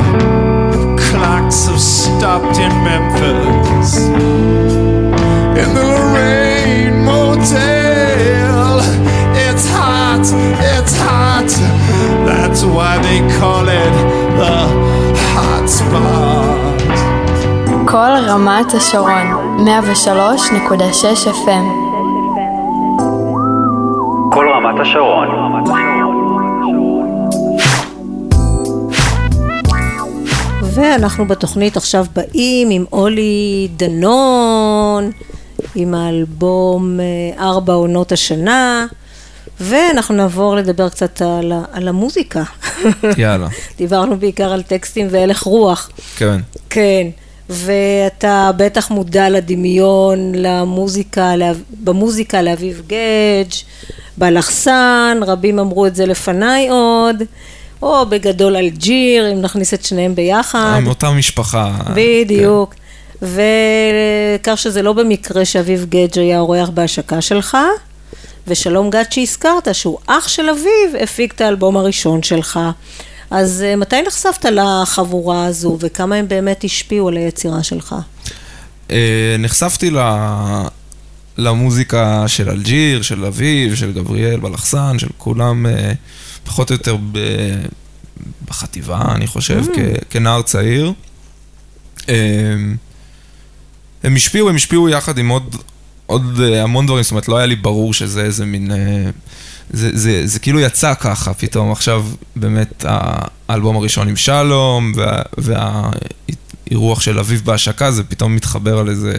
[0.98, 4.08] clocks have stopped in Memphis.
[5.58, 6.05] In the
[12.74, 13.94] why they call it
[14.38, 14.54] the
[15.34, 16.46] hot spot.
[17.86, 19.26] כל רמת השרון,
[19.66, 21.66] 103.6 FM.
[24.32, 25.28] כל רמת השרון.
[30.74, 35.10] ואנחנו בתוכנית עכשיו באים עם אולי דנון,
[35.74, 38.86] עם האלבום אה, ארבע עונות השנה,
[39.60, 42.42] ואנחנו נעבור לדבר קצת על, על המוזיקה.
[43.18, 43.48] יאללה.
[43.78, 45.90] דיברנו בעיקר על טקסטים והלך רוח.
[46.16, 46.38] כן.
[46.70, 47.06] כן,
[47.50, 53.52] ואתה בטח מודע לדמיון, למוזיקה, לאב- במוזיקה לאביב גדג',
[54.16, 57.16] באלכסן, רבים אמרו את זה לפניי עוד,
[57.82, 60.78] או בגדול אלג'יר, אם נכניס את שניהם ביחד.
[60.82, 61.72] מאותה משפחה.
[61.94, 62.74] בדיוק.
[63.22, 67.56] וכך שזה לא במקרה שאביב גדג' היה אורח בהשקה שלך,
[68.48, 72.60] ושלום גד שהזכרת, שהוא אח של אביב, הפיק את האלבום הראשון שלך.
[73.30, 77.94] אז אה, מתי נחשפת לחבורה הזו, וכמה הם באמת השפיעו על היצירה שלך?
[78.90, 79.98] אה, נחשפתי ל...
[81.38, 85.92] למוזיקה של אלג'יר, של אביב, של גבריאל בלחסן, של כולם אה,
[86.44, 87.18] פחות או יותר ב...
[88.48, 89.78] בחטיבה, אני חושב, כ...
[90.10, 90.92] כנער צעיר.
[94.02, 95.56] הם השפיעו, הם השפיעו יחד עם עוד,
[96.06, 98.70] עוד אה, המון דברים, זאת אומרת, לא היה לי ברור שזה איזה מין...
[98.70, 99.10] אה,
[99.70, 102.84] זה, זה, זה כאילו יצא ככה, פתאום עכשיו באמת
[103.48, 109.16] האלבום הראשון עם שלום, וה, והאירוח של אביב בהשקה, זה פתאום מתחבר על איזה,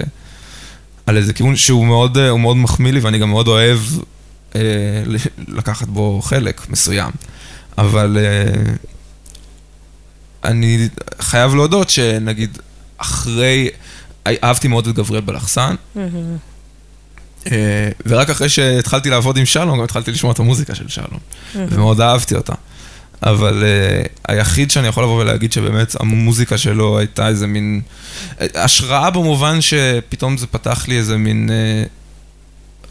[1.06, 3.80] על איזה כיוון שהוא מאוד, אה, מאוד מחמיא לי, ואני גם מאוד אוהב
[4.56, 4.62] אה,
[5.48, 7.12] לקחת בו חלק מסוים.
[7.78, 8.74] אבל אה,
[10.44, 12.58] אני חייב להודות שנגיד
[12.98, 13.70] אחרי,
[14.28, 15.76] אהבתי מאוד את גבריאל בלחסן.
[15.98, 16.08] אה,
[18.06, 21.20] ורק אחרי שהתחלתי לעבוד עם שלום, גם התחלתי לשמוע את המוזיקה של שלום,
[21.56, 22.54] ומאוד אהבתי אותה.
[23.24, 27.82] אבל uh, היחיד שאני יכול לבוא ולהגיד שבאמת המוזיקה שלו הייתה איזה מין...
[28.42, 31.90] אה, השראה במובן שפתאום זה פתח לי איזה מין uh,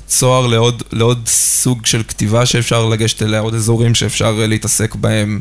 [0.06, 5.40] צוהר לעוד, לעוד סוג של כתיבה שאפשר לגשת אליה, עוד אזורים שאפשר להתעסק בהם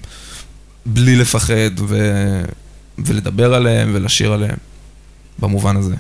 [0.86, 1.97] בלי לפחד ו...
[2.97, 4.57] ולדבר עליהם ולשיר עליהם,
[5.39, 5.95] במובן הזה.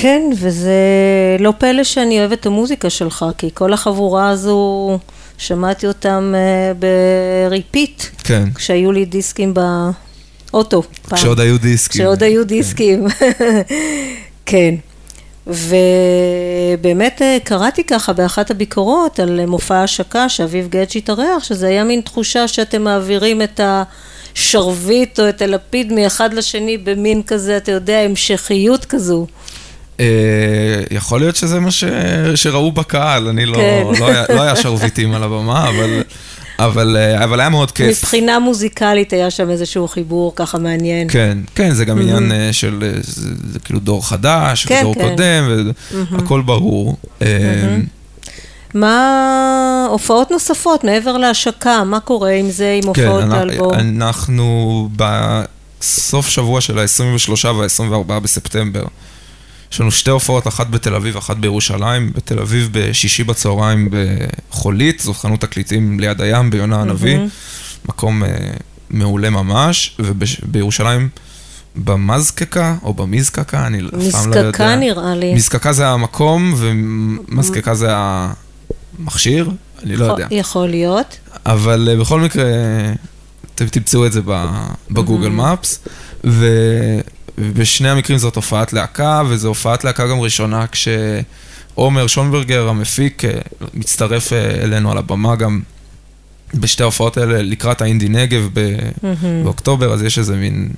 [0.00, 0.72] כן, וזה
[1.38, 4.98] לא פלא שאני אוהבת את המוזיקה שלך, כי כל החבורה הזו,
[5.38, 6.72] שמעתי אותם אה,
[7.48, 10.82] ב repeat, כן, כשהיו לי דיסקים באוטו.
[10.82, 11.18] פעם.
[11.18, 12.00] כשעוד היו דיסקים.
[12.00, 13.06] כשעוד היו דיסקים,
[14.46, 14.74] כן.
[15.46, 22.00] ובאמת אה, קראתי ככה באחת הביקורות על מופע ההשקה שאביב גדג' התארח, שזה היה מין
[22.00, 28.84] תחושה שאתם מעבירים את השרביט או את הלפיד מאחד לשני במין כזה, אתה יודע, המשכיות
[28.84, 29.26] כזו.
[30.00, 30.04] אה,
[30.90, 31.84] יכול להיות שזה מה ש...
[32.34, 33.82] שראו בקהל, אני לא, כן.
[34.00, 36.02] לא, היה, לא היה שרביטים על הבמה, אבל,
[36.58, 37.98] אבל, אה, אבל היה מאוד כיף.
[38.04, 41.08] מבחינה מוזיקלית היה שם איזשהו חיבור ככה מעניין.
[41.10, 44.94] כן, כן, זה גם עניין אה, של, אה, זה, זה כאילו דור חדש, כן, ודור
[44.94, 45.00] כן.
[45.00, 45.70] קודם,
[46.10, 46.96] והכל ברור.
[47.22, 47.76] אה,
[48.74, 51.84] מה הופעות נוספות מעבר להשקה?
[51.84, 53.74] מה קורה עם זה, עם כן, הופעות אנחנו- האלבום?
[53.74, 58.84] אנחנו בסוף שבוע של ה-23 וה-24 בספטמבר.
[59.72, 62.12] יש לנו שתי הופעות, אחת בתל אביב, אחת בירושלים.
[62.12, 67.18] בתל אביב בשישי בצהריים בחולית, זו חנות תקליטים ליד הים ביונה הנביא.
[67.88, 68.28] מקום אה,
[68.90, 71.08] מעולה ממש, ובירושלים
[71.76, 74.48] במזקקה, או במזקקה, אני אף פעם לא יודע.
[74.48, 75.34] מזקקה נראה לי.
[75.34, 79.50] מזקקה זה המקום, ומזקקה זה המכשיר,
[79.82, 80.26] אני לא יודע.
[80.30, 81.18] יכול להיות.
[81.46, 82.44] אבל אה, בכל מקרה,
[83.54, 84.20] אתם תמצאו את זה
[84.90, 85.78] בגוגל מפס,
[87.38, 93.30] ובשני המקרים זאת הופעת להקה, וזו הופעת להקה גם ראשונה כשעומר שונברגר המפיק אה,
[93.74, 95.60] מצטרף אה, אלינו על הבמה גם
[96.54, 98.76] בשתי ההופעות האלה לקראת האינדי נגב ב-
[99.44, 100.68] באוקטובר, אז יש איזה מין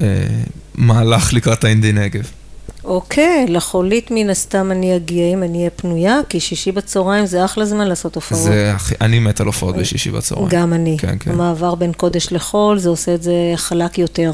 [0.00, 0.06] אה,
[0.74, 2.30] מהלך לקראת האינדי נגב.
[2.84, 7.64] אוקיי, לחולית מן הסתם אני אגיע אם אני אהיה פנויה, כי שישי בצהריים זה אחלה
[7.64, 8.42] זמן לעשות הופעות.
[8.42, 10.48] זה הכי, אני מת על הופעות בשישי בצהריים.
[10.50, 10.96] גם אני.
[10.98, 11.30] כן, כן.
[11.30, 14.32] המעבר בין קודש לחול, זה עושה את זה חלק יותר.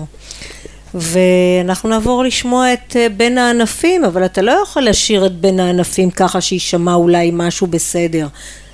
[0.95, 6.11] ואנחנו נעבור לשמוע את אה, בין הענפים, אבל אתה לא יכול לשיר את בין הענפים
[6.11, 8.29] ככה שיישמע אולי משהו בסדר.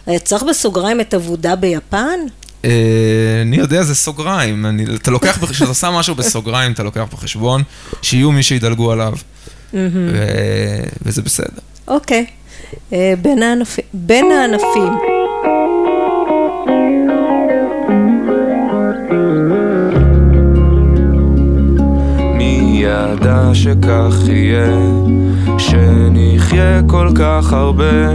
[0.09, 2.19] אה, צריך בסוגריים את אבודה ביפן?
[2.65, 2.71] אה,
[3.43, 4.67] אני יודע, זה סוגריים.
[4.95, 7.63] אתה לוקח, כשאתה שם משהו בסוגריים, אתה לוקח בחשבון
[8.03, 9.13] שיהיו מי שידלגו עליו.
[11.03, 11.61] וזה בסדר.
[11.89, 12.27] אוקיי.
[13.13, 13.43] בין
[14.33, 15.14] הענפים.
[23.25, 24.67] ידע שכך יהיה,
[25.59, 28.09] שנחיה כל כך הרבה,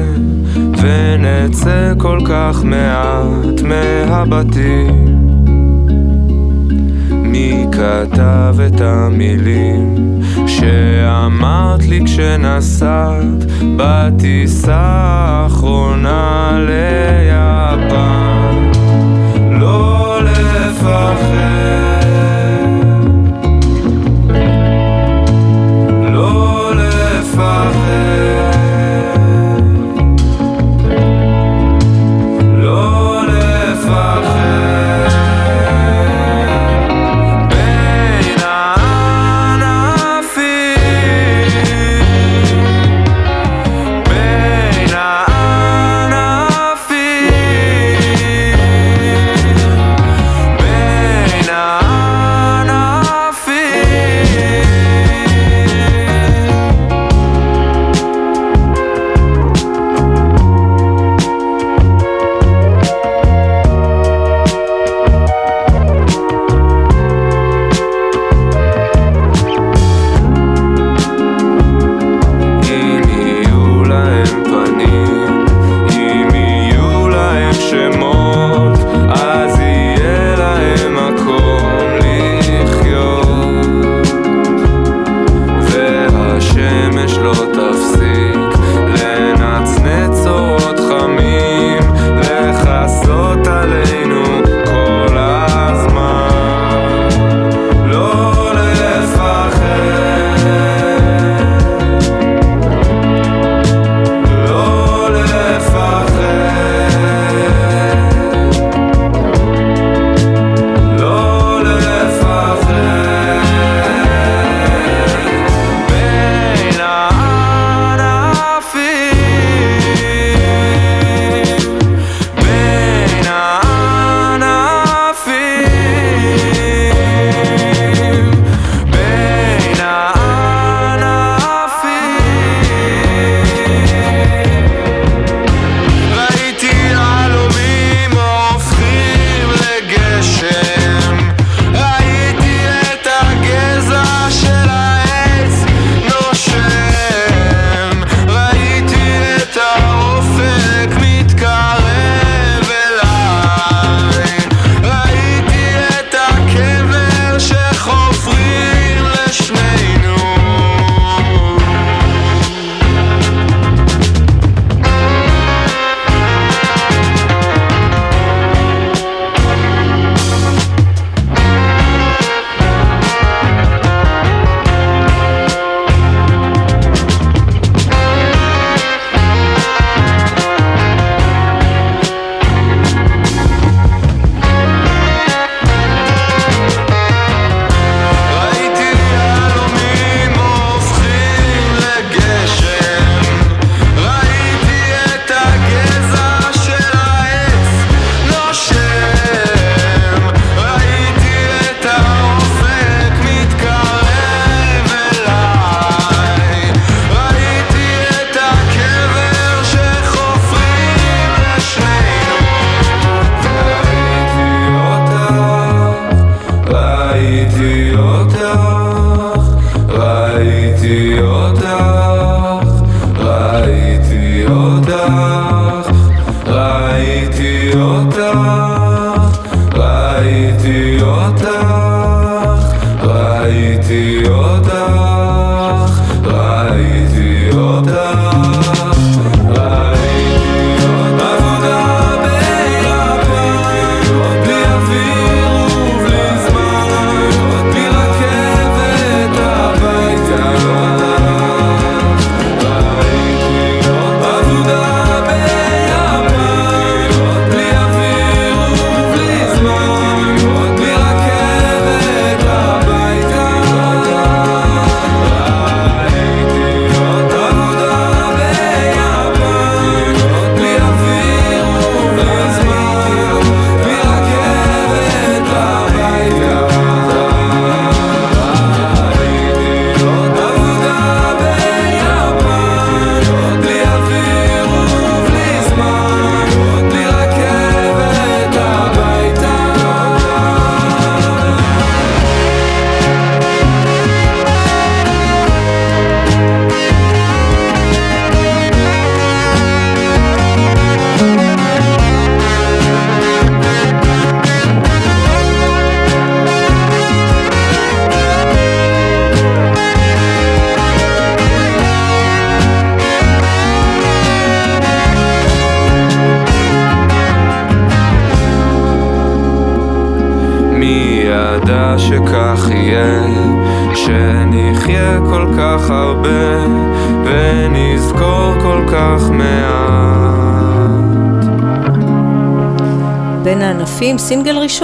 [0.54, 5.06] ונצא כל כך מעט מהבתים.
[7.12, 9.96] מי כתב את המילים
[10.48, 13.46] שאמרת לי כשנסעת
[13.78, 18.29] בטיסה האחרונה ליפן?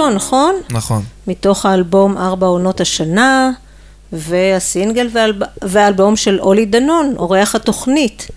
[0.06, 0.54] סינגל ראשון, נכון?
[0.70, 1.02] נכון.
[1.26, 3.50] מתוך האלבום ארבע עונות השנה,
[4.12, 5.36] והסינגל והאלב...
[5.62, 8.28] והאלבום של אולי דנון, אורח התוכנית.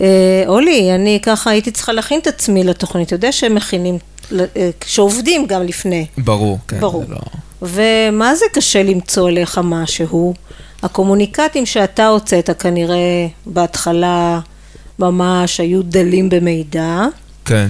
[0.00, 3.98] אה, אולי, אני ככה הייתי צריכה להכין את עצמי לתוכנית, אתה יודע שהם מכינים,
[4.32, 6.06] אה, שעובדים גם לפני.
[6.18, 6.80] ברור, כן.
[6.80, 7.04] ברור.
[7.08, 7.20] זה לא...
[7.62, 10.34] ומה זה קשה למצוא עליך משהו?
[10.82, 14.40] הקומוניקטים שאתה הוצאת כנראה בהתחלה
[14.98, 17.06] ממש היו דלים במידע,
[17.44, 17.68] כן.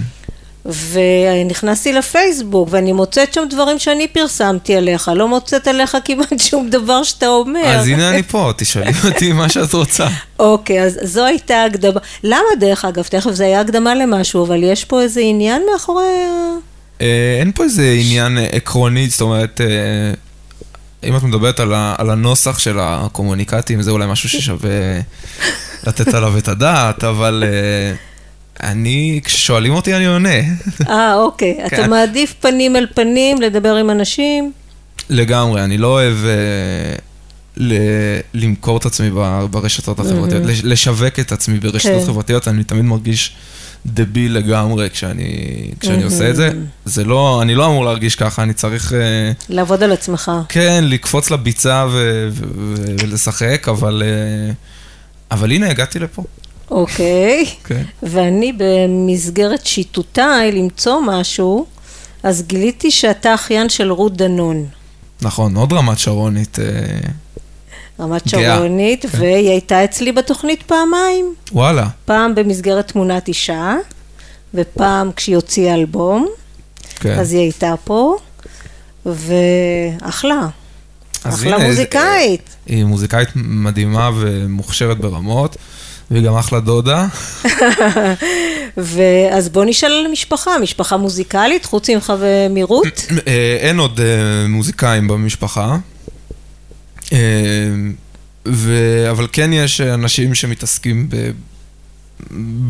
[0.65, 7.03] ונכנסתי לפייסבוק ואני מוצאת שם דברים שאני פרסמתי עליך, לא מוצאת עליך כמעט שום דבר
[7.03, 7.65] שאתה אומר.
[7.65, 10.07] אז הנה אני פה, תשאלי אותי מה שאת רוצה.
[10.39, 11.99] אוקיי, אז זו הייתה הקדמה.
[12.23, 16.55] למה דרך אגב, תכף זה היה הקדמה למשהו, אבל יש פה איזה עניין מאחורי ה...
[17.01, 19.67] אה, אין פה איזה עניין עקרוני, זאת אומרת, אה,
[21.09, 24.69] אם את מדברת על, ה, על הנוסח של הקומוניקטים, זה אולי משהו ששווה
[25.87, 27.95] לתת עליו את הדעת, אבל אה,
[28.63, 30.29] אני, כששואלים אותי אני עונה.
[30.89, 31.57] אה, אוקיי.
[31.65, 31.89] אתה כן.
[31.89, 34.51] מעדיף פנים אל פנים, לדבר עם אנשים?
[35.09, 36.95] לגמרי, אני לא אוהב אה,
[37.57, 37.73] ל-
[38.33, 39.09] למכור את עצמי
[39.51, 42.05] ברשתות החברתיות, לש- לשווק את עצמי ברשתות כן.
[42.07, 43.35] חברתיות, אני תמיד מרגיש
[43.85, 45.27] דביל לגמרי כשאני,
[45.79, 46.49] כשאני עושה את זה.
[46.85, 50.31] זה לא, אני לא אמור להרגיש ככה, אני צריך, אה, לעבוד על עצמך.
[50.49, 54.53] כן, לקפוץ לביצה ו- ו- ו- ולשחק, אבל, אה,
[55.31, 56.23] אבל הנה, הגעתי לפה.
[56.71, 57.45] אוקיי.
[57.63, 57.83] כן.
[58.03, 61.65] ואני במסגרת שיטוטיי למצוא משהו,
[62.23, 64.65] אז גיליתי שאתה אחיין של רות דנון.
[65.21, 66.59] נכון, עוד רמת שרונית.
[66.59, 66.65] אה,
[67.99, 68.29] רמת.
[68.29, 69.19] שרונית, כן.
[69.21, 71.33] והיא הייתה אצלי בתוכנית פעמיים.
[71.51, 73.75] וואלה, פעם במסגרת תמונת אישה,
[74.53, 76.27] ופעם כשהיא הוציאה אלבום,
[76.95, 77.19] כן.
[77.19, 78.15] אז היא הייתה פה,
[79.05, 80.47] ואחלה.
[81.23, 82.49] אחלה הנה, מוזיקאית.
[82.65, 85.57] היא מוזיקאית מדהימה ומוכשרת ברמות,
[86.11, 87.07] והיא גם אחלה דודה.
[88.77, 92.87] ואז בוא נשאל על המשפחה, משפחה מוזיקלית, חוץ ממך ומרות?
[93.27, 95.77] אה, אין עוד אה, מוזיקאים במשפחה,
[97.13, 97.17] אה,
[98.47, 98.73] ו...
[99.11, 101.31] אבל כן יש אנשים שמתעסקים ב...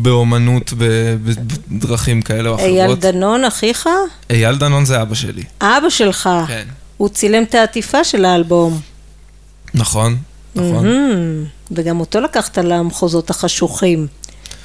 [0.02, 0.84] באומנות ב...
[1.68, 2.98] בדרכים כאלה או אייל אחרות.
[2.98, 3.88] דנון, אחיך?
[4.30, 5.42] אייל דנון זה אבא שלי.
[5.60, 6.28] אבא שלך.
[6.46, 6.64] כן.
[6.96, 8.80] הוא צילם את העטיפה של האלבום.
[9.74, 10.16] נכון,
[10.54, 10.86] נכון.
[10.86, 11.55] מהמם.
[11.70, 14.06] וגם אותו לקחת למחוזות החשוכים.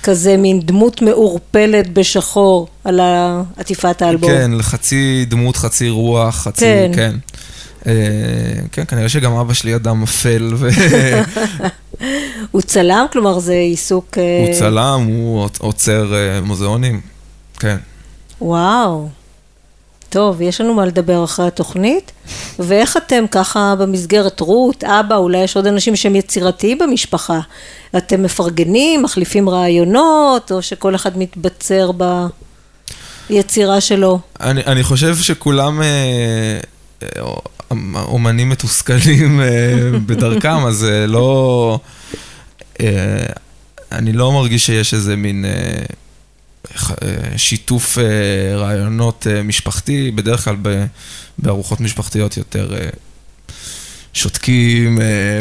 [0.04, 2.99] כזה מין דמות מעורפלת בשחור על
[3.58, 4.30] עטיפת האלבום.
[4.30, 6.66] כן, חצי דמות, חצי רוח, חצי...
[6.66, 6.91] כן.
[6.95, 7.16] כן.
[7.88, 7.93] אה,
[8.72, 10.72] כן, כנראה שגם אבא שלי אדם אפל, והוא
[12.52, 13.06] הוא צלם?
[13.12, 14.18] כלומר זה עיסוק...
[14.18, 17.02] אה, צלם, הוא עוצר אה, מוזיאונים.
[17.60, 17.78] כן.
[18.41, 19.10] וואו.
[20.12, 22.12] טוב, יש לנו מה לדבר אחרי התוכנית.
[22.59, 27.39] ואיך אתם ככה במסגרת רות, אבא, אולי יש עוד אנשים שהם יצירתיים במשפחה.
[27.97, 31.91] אתם מפרגנים, מחליפים רעיונות, או שכל אחד מתבצר
[33.30, 34.20] ביצירה שלו?
[34.41, 36.59] אני, אני חושב שכולם, אה,
[37.03, 37.22] אה,
[37.95, 39.47] אומנים מתוסכלים אה,
[40.05, 41.80] בדרכם, אז לא...
[43.91, 45.45] אני לא מרגיש שיש איזה מין
[47.38, 48.03] שיתוף אה,
[48.57, 50.55] רעיונות אה, משפחתי, בדרך כלל
[51.38, 52.89] בארוחות משפחתיות יותר אה,
[54.13, 55.39] שותקים, אה,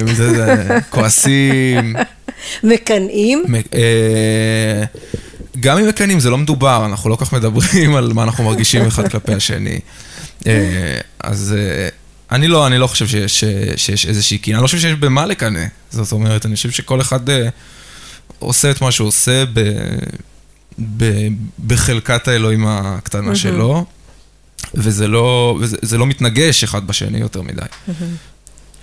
[0.90, 1.96] כועסים.
[2.64, 3.44] מקנאים?
[3.74, 4.84] אה,
[5.60, 8.86] גם אם מקנאים זה לא מדובר, אנחנו לא כל כך מדברים על מה אנחנו מרגישים
[8.86, 9.80] אחד כלפי השני.
[10.46, 11.88] אה, אז אה,
[12.32, 13.44] אני לא, אני לא חושב שיש,
[13.76, 15.64] שיש איזושהי קינה, אני לא חושב שיש במה לקנא.
[15.90, 17.48] זאת אומרת, אני חושב שכל אחד אה,
[18.38, 19.60] עושה את מה שהוא עושה ב,
[21.66, 23.84] בחלקת האלוהים הקטנה שלו,
[24.74, 27.62] וזה לא, וזה, זה לא מתנגש אחד בשני יותר מדי.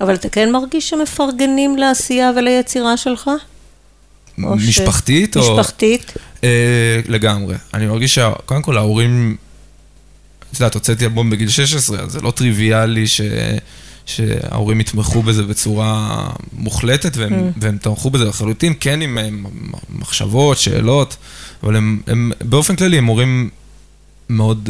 [0.01, 3.29] אבל אתה כן מרגיש שמפרגנים לעשייה וליצירה שלך?
[4.43, 5.41] או ש- משפחתית או...
[5.59, 6.13] משפחתית?
[6.43, 7.55] אה, לגמרי.
[7.73, 9.35] אני מרגיש שקודם כל ההורים,
[10.51, 13.21] את יודעת, הוצאתי אלבום בגיל 16, אז זה לא טריוויאלי ש...
[14.05, 17.59] שההורים יתמכו בזה בצורה מוחלטת, והם, Mm.
[17.61, 19.27] והם תמכו בזה לחלוטין, כן עם אה,
[19.89, 21.17] מחשבות, שאלות,
[21.63, 23.49] אבל הם, הם באופן כללי הם הורים
[24.29, 24.69] מאוד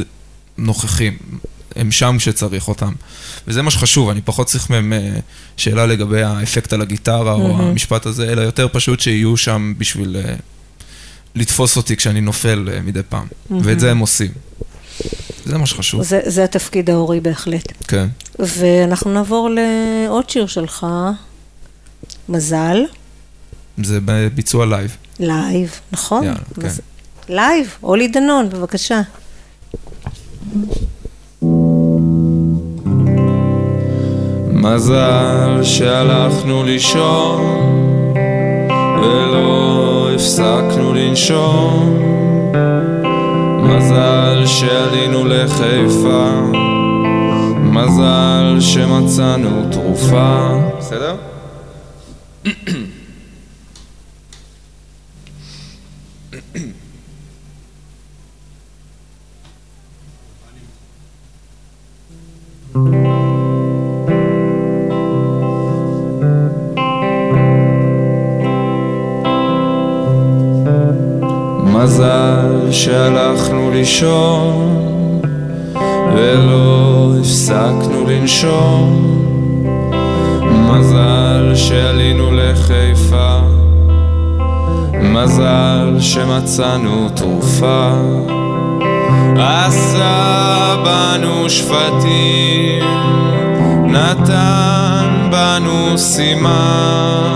[0.57, 1.17] נוכחים.
[1.75, 2.93] הם שם כשצריך אותם.
[3.47, 5.19] וזה מה שחשוב, אני פחות צריך מהם אה,
[5.57, 7.61] שאלה לגבי האפקט על הגיטרה או מהמם.
[7.61, 10.35] המשפט הזה, אלא יותר פשוט שיהיו שם בשביל אה,
[11.35, 13.27] לתפוס אותי כשאני נופל אה, מדי פעם.
[13.61, 14.31] ואת זה הם עושים.
[15.45, 16.03] זה מה שחשוב.
[16.03, 17.73] זה, זה התפקיד ההורי בהחלט.
[17.87, 18.07] כן.
[18.39, 20.87] ואנחנו נעבור לעוד שיר שלך,
[22.29, 22.77] מזל,
[23.83, 24.97] זה בביצוע live.
[25.19, 26.23] live, נכון?
[26.23, 26.67] יאללה, כן.
[27.29, 29.01] live, אולי דנון, בבקשה.
[34.51, 37.41] מזל שהלכנו לישון
[39.01, 41.99] ולא הפסקנו לנשום
[43.63, 46.29] מזל שעלינו לחיפה
[47.59, 50.47] מזל שמצאנו תרופה
[50.79, 51.15] בסדר?
[73.77, 75.21] לישון
[76.13, 79.13] ולא הפסקנו לנשום.
[80.51, 83.39] מזל שעלינו לחיפה
[84.93, 87.91] מזל שמצאנו תרופה.
[89.39, 92.83] עשה בנו שפטים
[93.85, 97.27] נתן בנו סימן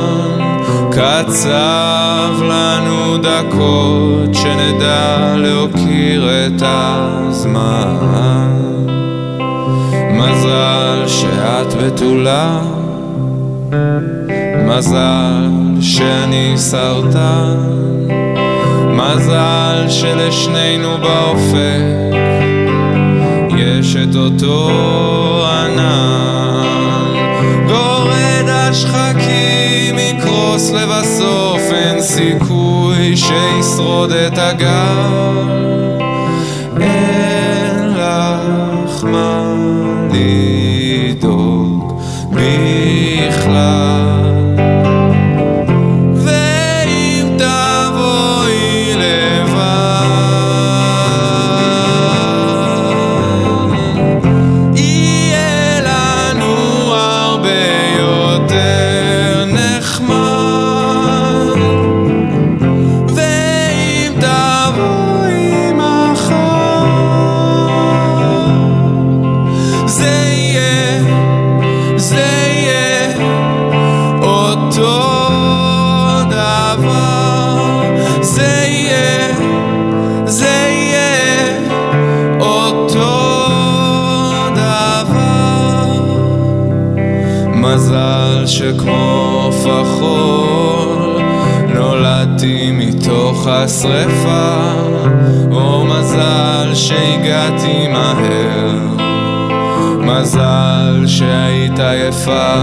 [2.21, 7.97] קצב לנו דקות שנדע להוקיר את הזמן.
[10.11, 12.61] מזל שאת בתולה.
[14.67, 15.49] מזל
[15.81, 17.57] שאני סרטן.
[18.89, 22.15] מזל שלשנינו באופק
[23.57, 24.69] יש את אותו
[25.47, 26.50] ענן
[30.61, 35.47] יקרוס לבסוף אין סיכוי שישרוד את הגל.
[36.81, 39.55] אין לך מה
[40.13, 42.01] לדאוג
[42.31, 44.00] בכלל
[102.07, 102.55] יפה.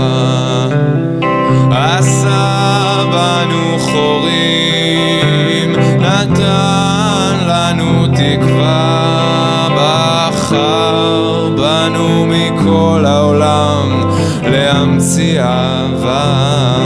[1.70, 9.28] עשה בנו חורים נתן לנו תקווה.
[9.76, 14.10] בחר בנו מכל העולם
[14.42, 16.78] להמציא אהבה.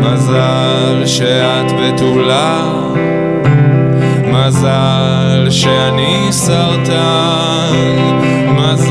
[0.00, 2.62] מזל שאת בתולה.
[4.32, 7.72] מזל שאני סרטן,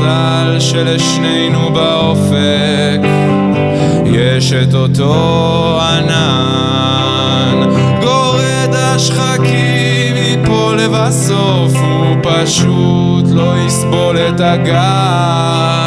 [0.04, 3.00] מזל שלשנינו באופק
[4.06, 7.60] יש את אותו ענן.
[8.00, 15.83] גורד השחקים ייפול לבסוף הוא פשוט לא יסבול את הגל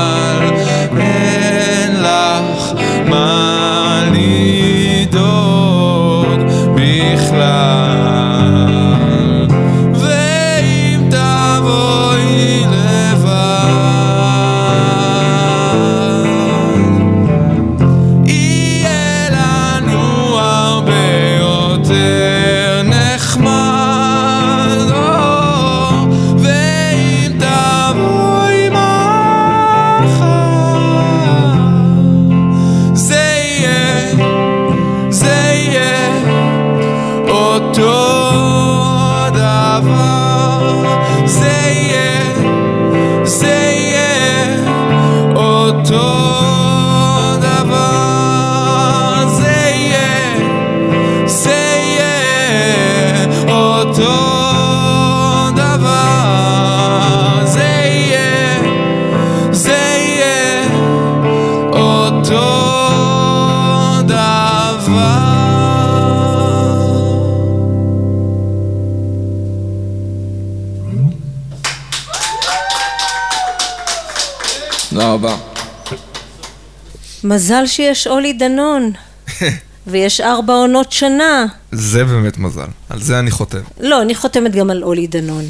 [77.27, 78.91] מזל שיש אולי דנון,
[79.87, 81.45] ויש ארבע עונות שנה.
[81.71, 83.59] זה באמת מזל, על זה אני חותם.
[83.79, 85.43] לא, אני חותמת גם על אולי דנון.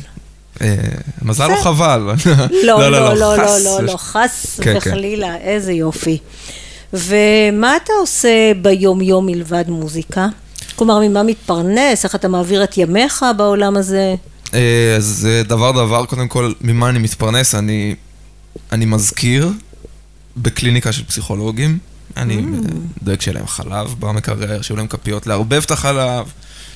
[0.61, 0.75] אה,
[1.21, 1.99] מזל או חבל?
[2.63, 4.89] לא, לא, לא, לא, לא, וש- לא, חס כן, כן.
[4.89, 6.17] וחלילה, איזה יופי.
[6.93, 8.30] ומה אתה עושה
[8.61, 10.28] ביום-יום מלבד מוזיקה?
[10.75, 12.05] כלומר, ממה מתפרנס?
[12.05, 14.15] איך אתה מעביר את ימיך בעולם הזה?
[14.53, 17.55] אה, אז אה, דבר דבר, קודם כל, ממה אני מתפרנס?
[17.55, 17.95] אני,
[18.71, 19.49] אני מזכיר
[20.38, 21.77] בקליניקה של פסיכולוגים.
[22.17, 23.03] אני Mm.
[23.03, 26.25] דואג שיהיה להם חלב במקרר, שיהיו להם כפיות לערבב את החלב,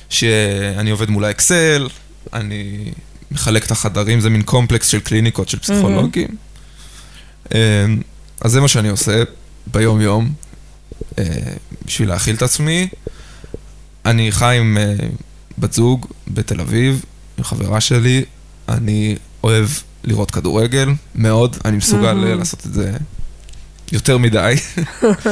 [0.08, 1.88] שאני עובד מול האקסל,
[2.32, 2.92] אני
[3.30, 6.28] מחלק את החדרים, זה מין קומפלקס של קליניקות של פסיכולוגים.
[7.54, 7.84] אה,
[8.40, 9.22] אז זה מה שאני עושה
[9.66, 10.32] ביום-יום,
[11.18, 11.24] אה,
[11.86, 12.88] בשביל להאכיל את עצמי.
[14.06, 14.94] אני חי עם אה,
[15.58, 17.04] בת זוג בתל אביב,
[17.38, 18.24] עם חברה שלי,
[18.68, 19.68] אני אוהב
[20.04, 22.92] לראות כדורגל, מאוד, אני מסוגל אה, לעשות את זה
[23.92, 24.54] יותר מדי.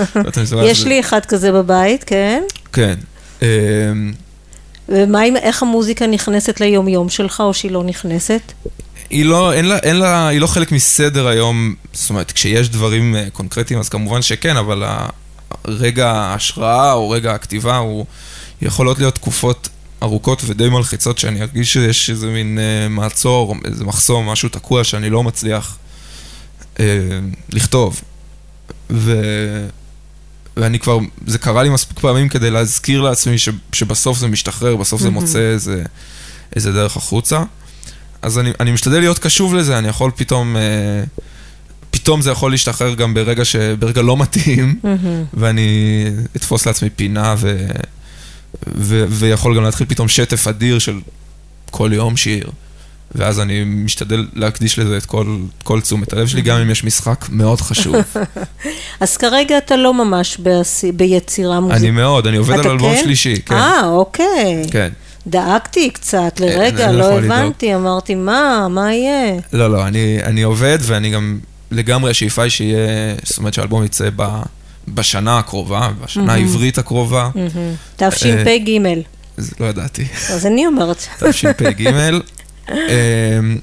[0.62, 2.42] יש לי אחד כזה בבית, כן?
[2.72, 2.94] כן.
[3.42, 3.48] אה,
[4.88, 8.52] ומה עם, איך המוזיקה נכנסת ליום-יום שלך, או שהיא לא נכנסת?
[9.11, 13.16] היא לא, אין לה, אין לה, היא לא חלק מסדר היום, זאת אומרת, כשיש דברים
[13.16, 14.84] אה, קונקרטיים אז כמובן שכן, אבל
[15.64, 18.06] רגע ההשראה או רגע הכתיבה הוא,
[18.62, 19.68] יכולות להיות תקופות
[20.02, 25.11] ארוכות ודי מלחיצות שאני ארגיש שיש איזה מין אה, מעצור, איזה מחסום, משהו תקוע שאני
[25.11, 25.78] לא מצליח
[26.80, 26.84] אה,
[27.52, 28.00] לכתוב.
[28.91, 29.22] ו...
[30.57, 35.01] ואני כבר, זה קרה לי מספיק פעמים כדי להזכיר לעצמי ש, שבסוף זה משתחרר, בסוף
[35.01, 35.82] זה מוצא איזה,
[36.57, 37.43] איזה דרך החוצה.
[38.22, 41.05] אז אני, אני משתדל להיות קשוב לזה, אני יכול פתאום, אה,
[41.91, 44.80] פתאום זה יכול להשתחרר גם ברגע, ש, ברגע לא מתאים,
[45.34, 46.05] ואני
[46.36, 47.66] אתפוס לעצמי פינה ו,
[48.76, 51.01] ו, ויכול גם להתחיל פתאום שטף אדיר של
[51.70, 52.51] כל יום שיר.
[53.14, 57.26] ואז אני משתדל להקדיש לזה את כל, כל תשומת הלב שלי, גם אם יש משחק
[57.30, 57.94] מאוד חשוב.
[59.00, 61.82] אז כרגע אתה לא ממש בעשי- ביצירה מוזיקלית.
[61.82, 63.00] אני מאוד, אני עובד על אלבום כן?
[63.02, 63.54] שלישי, כן.
[63.54, 64.62] אה, אוקיי.
[64.70, 64.88] כן.
[65.26, 67.38] דאגתי קצת, אין, לרגע, אני לא לא יכול לדאוג.
[67.38, 69.32] הבנתי, אמרתי, מה, מה יהיה?
[69.52, 71.38] לא, לא, אני, אני עובד ואני גם
[71.70, 72.88] לגמרי, השאיפה היא שיהיה,
[73.24, 74.40] זאת אומרת שהאלבום יצא ב,
[74.88, 77.30] בשנה הקרובה, בשנה העברית הקרובה.
[77.96, 78.70] תשפ"ג.
[79.36, 80.04] זה לא ידעתי.
[80.30, 81.06] אז אני אומרת.
[81.20, 81.90] תשפ"ג.
[82.70, 83.58] אמ,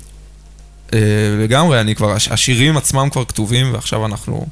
[0.93, 0.99] אה,
[1.43, 4.45] לגמרי, אני כבר, הש- השירים עצמם כבר כתובים, ועכשיו אנחנו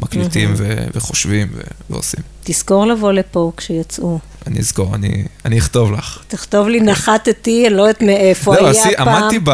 [0.00, 1.60] מקליטים ו- וחושבים ו-
[1.90, 2.20] ועושים.
[2.44, 4.18] תזכור לבוא לפה כשיצאו.
[4.46, 6.18] אני אזכור, אני, אני אכתוב לך.
[6.28, 9.08] תכתוב לי, נחתתי, אני לא יודעת מאיפה זהו, היה עשי- הפעם.
[9.08, 9.50] עמדתי ב...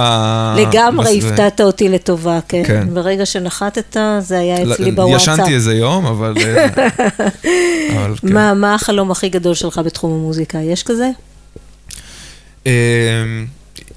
[0.59, 2.63] לגמרי בס- הפתעת אותי לטובה, כן.
[2.67, 2.95] כן.
[2.95, 5.21] ברגע שנחתת, זה היה לא, אצלי בוואטסאפ.
[5.35, 6.35] ישנתי איזה יום, אבל...
[6.41, 6.67] אה,
[7.97, 8.33] אבל כן.
[8.33, 10.59] מה, מה החלום הכי גדול שלך בתחום המוזיקה?
[10.59, 11.11] יש כזה?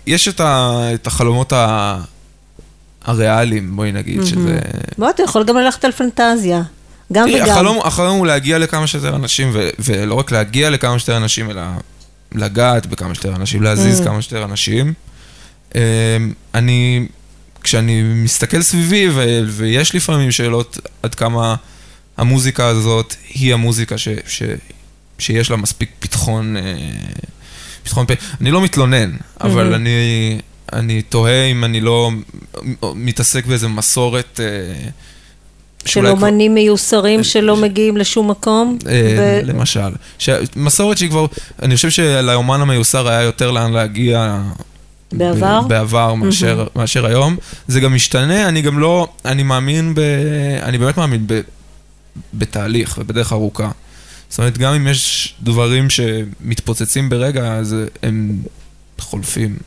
[0.08, 1.99] יש את, ה, את החלומות ה,
[3.05, 4.60] הריאליים, בואי נגיד, שזה...
[4.97, 6.62] בוא, אתה יכול גם ללכת על פנטזיה.
[7.14, 7.51] גם תראי, וגם.
[7.51, 11.62] החלום, החלום הוא להגיע לכמה שיותר אנשים, ו, ולא רק להגיע לכמה שיותר אנשים, אלא
[12.32, 14.93] לגעת בכמה שיותר אנשים, להזיז כמה שיותר אנשים.
[15.76, 15.82] אמ,
[16.53, 17.08] אני,
[17.64, 21.55] כשאני מסתכל סביבי, ו, ויש לפעמים שאלות עד כמה
[22.18, 24.43] המוזיקה הזאת היא המוזיקה ש, ש,
[25.20, 26.62] שיש לה מספיק פתחון, אה,
[27.88, 28.13] פתחון פה.
[28.41, 29.11] אני לא מתלונן,
[29.41, 29.89] אבל אני,
[30.73, 32.11] אני תוהה אם אני לא
[32.95, 34.39] מתעסק באיזה מסורת...
[34.43, 34.89] אה,
[35.85, 38.77] של שאולי כבר- אומנים מיוסרים שלא מגיעים לשום מקום?
[38.88, 39.89] אה, ו- למשל.
[40.19, 41.25] ש- מסורת שהיא כבר,
[41.61, 44.41] אני חושב שלאומן המיוסר היה יותר לאן להגיע.
[45.11, 45.61] בעבר?
[45.61, 47.38] ב- בעבר מאשר, מאשר היום.
[47.67, 49.99] זה גם משתנה, אני גם לא, אני מאמין ב...
[50.61, 51.41] אני באמת מאמין ב,
[52.33, 53.71] בתהליך ובדרך ארוכה.
[54.30, 58.41] זאת אומרת, גם אם יש דברים שמתפוצצים ברגע, אז הם
[58.99, 59.57] חולפים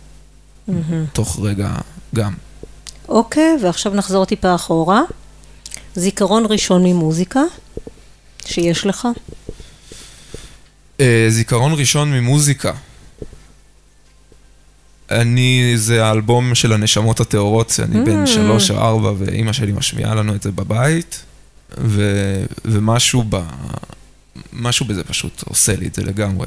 [1.13, 1.75] תוך רגע
[2.15, 2.35] גם.
[3.09, 5.03] אוקיי, ועכשיו נחזור טיפה אחורה.
[5.95, 7.41] זיכרון ראשון ממוזיקה,
[8.45, 9.09] שיש לך.
[11.01, 12.73] אה, זיכרון ראשון ממוזיקה.
[15.11, 20.35] אני, זה האלבום של הנשמות הטהורות, אני בן שלוש או ארבע, ואימא שלי משמיעה לנו
[20.35, 21.23] את זה בבית,
[21.79, 22.03] ו,
[22.65, 23.43] ומשהו ב...
[24.53, 26.47] משהו בזה פשוט עושה לי את זה לגמרי.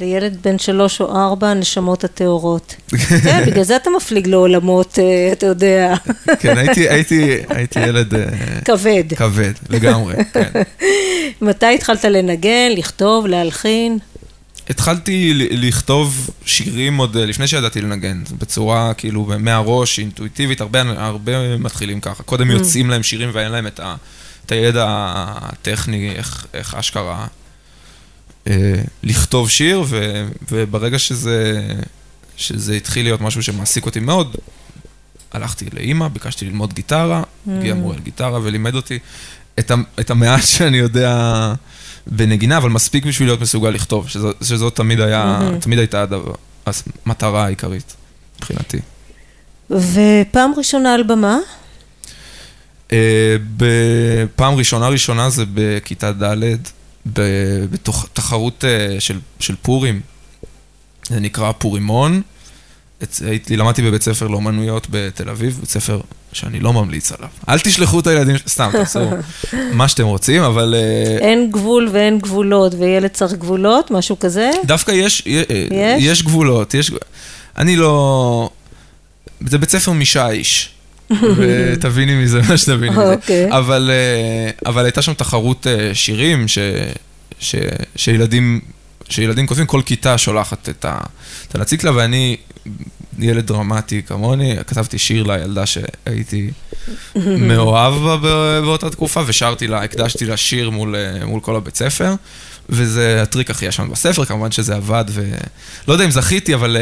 [0.00, 2.74] לילד בן שלוש או ארבע, הנשמות הטהורות.
[3.22, 5.94] כן, בגלל זה אתה מפליג לעולמות, אה, אתה יודע,
[6.40, 8.26] כן, הייתי, הייתי, הייתי ילד אה,
[8.64, 9.14] כבד.
[9.16, 10.62] כבד, לגמרי, כן.
[11.40, 13.98] מתי התחלת לנגן, לכתוב, להלחין?
[14.70, 22.22] התחלתי לכתוב שירים עוד לפני שידעתי לנגן, בצורה כאילו מהראש, אינטואיטיבית, הרבה, הרבה מתחילים ככה.
[22.22, 23.94] קודם יוצאים להם שירים ואין להם את, ה,
[24.46, 24.86] את הידע
[25.36, 27.26] הטכני, איך, איך אשכרה
[28.46, 31.68] אה, לכתוב שיר, ו, וברגע שזה,
[32.36, 34.36] שזה התחיל להיות משהו שמעסיק אותי מאוד,
[35.32, 37.22] הלכתי לאימא, ביקשתי ללמוד גיטרה,
[37.58, 38.98] הגיע מורה לגיטרה ולימד אותי
[39.58, 41.52] את, ה, את המעט שאני יודע
[42.06, 46.04] בנגינה, אבל מספיק בשביל להיות מסוגל לכתוב, שזו, שזאת תמיד, היה, תמיד הייתה
[47.06, 47.96] המטרה העיקרית
[48.36, 48.78] מבחינתי.
[49.70, 51.38] ופעם ראשונה על במה?
[52.92, 56.56] אה, בפעם ראשונה ראשונה זה בכיתה ד',
[57.70, 60.00] בתוך תחרות אה, של, של פורים,
[61.08, 62.22] זה נקרא פורימון.
[63.24, 66.00] הייתי, למדתי בבית ספר לאומנויות בתל אביב, בית ספר
[66.32, 67.28] שאני לא ממליץ עליו.
[67.48, 69.00] אל תשלחו את הילדים, סתם, תעשו
[69.72, 74.50] מה שאתם רוצים, אבל אה, אין גבול ואין גבולות, וילד צריך גבולות, משהו כזה?
[74.64, 75.46] דווקא יש, יש?
[75.50, 76.02] יש?
[76.04, 76.90] יש גבולות, יש,
[77.58, 78.50] אני לא,
[79.46, 80.73] זה בית ספר משיש,
[81.36, 83.12] ותביני מזה מה שתביני מזה.
[83.12, 83.52] אוקיי.
[83.52, 86.58] אבל, אה, אבל הייתה שם תחרות אה, שירים ש,
[87.38, 87.54] ש,
[87.96, 88.60] שילדים,
[89.08, 90.98] שילדים כותבים, כל כיתה שולחת את, ה,
[91.48, 92.36] את הנציג לה, ואני
[93.18, 96.50] ילד דרמטי כמוני, כתבתי שיר לילדה שהייתי
[97.16, 98.16] מאוהב בה
[98.60, 102.14] באותה תקופה, ושרתי לה, הקדשתי לה שיר מול, אה, מול כל הבית ספר,
[102.68, 106.76] וזה הטריק הכי ישן בספר, כמובן שזה עבד, ולא יודע אם זכיתי, אבל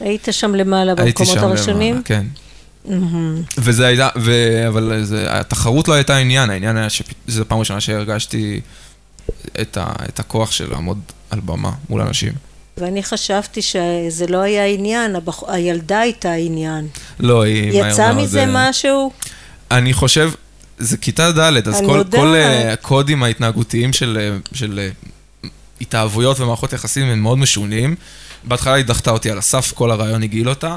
[0.00, 1.94] היית שם למעלה הייתי במקומות שם הראשונים?
[1.94, 2.26] למעלה, כן.
[3.58, 4.32] וזה הייתה, ו...
[4.68, 8.60] אבל זה, התחרות לא הייתה העניין, העניין היה שזו פעם ראשונה שהרגשתי
[9.60, 9.86] את, ה...
[10.08, 11.00] את הכוח של לעמוד
[11.30, 12.32] על במה מול אנשים.
[12.78, 15.42] ואני חשבתי שזה לא היה עניין, הבח...
[15.48, 16.88] הילדה הייתה העניין.
[17.20, 19.12] לא, היא יצא מאוד, מזה אה, משהו?
[19.70, 20.30] אני חושב,
[20.78, 22.02] זה כיתה ד', אז כל.
[22.10, 25.48] כל אה, הקודים ההתנהגותיים של, אה, של אה,
[25.80, 27.94] התאהבויות ומערכות יחסים הם מאוד משונים.
[28.44, 30.76] בהתחלה היא דחתה אותי על הסף, כל הרעיון הגעיל אותה.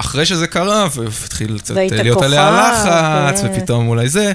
[0.00, 3.48] אחרי שזה קרה, והתחיל קצת להיות עליה לחץ, כן.
[3.52, 4.32] ופתאום אולי זה.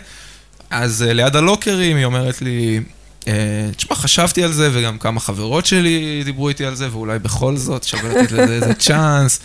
[0.70, 2.80] אז אה, ליד הלוקרים היא אומרת לי,
[3.28, 3.34] אה,
[3.78, 7.84] תשמע, חשבתי על זה, וגם כמה חברות שלי דיברו איתי על זה, ואולי בכל זאת
[7.84, 9.40] שווה לתת לזה איזה צ'אנס.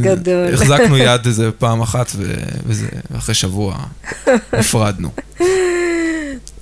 [0.00, 0.54] גדול.
[0.54, 2.12] החזקנו יד איזה פעם אחת,
[2.66, 3.76] וזה, ואחרי שבוע
[4.58, 5.10] נפרדנו.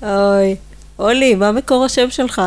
[0.03, 0.57] אוי.
[0.99, 2.43] אולי, מה מקור השם שלך?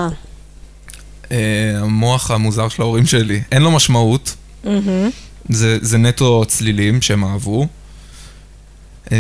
[1.31, 1.37] אה,
[1.79, 4.35] המוח המוזר של ההורים שלי, אין לו משמעות,
[5.49, 7.67] זה, זה נטו צלילים שהם אהבו.
[9.11, 9.17] אה,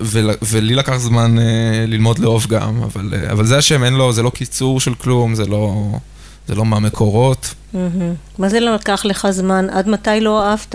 [0.00, 4.12] ול, ולי לקח זמן אה, ללמוד לאהוב גם, אבל, אה, אבל זה השם, אין לו,
[4.12, 5.92] זה לא קיצור של כלום, זה לא,
[6.48, 7.54] זה לא מהמקורות.
[8.38, 9.66] מה זה לקח לך זמן?
[9.70, 10.74] עד מתי לא אהבת?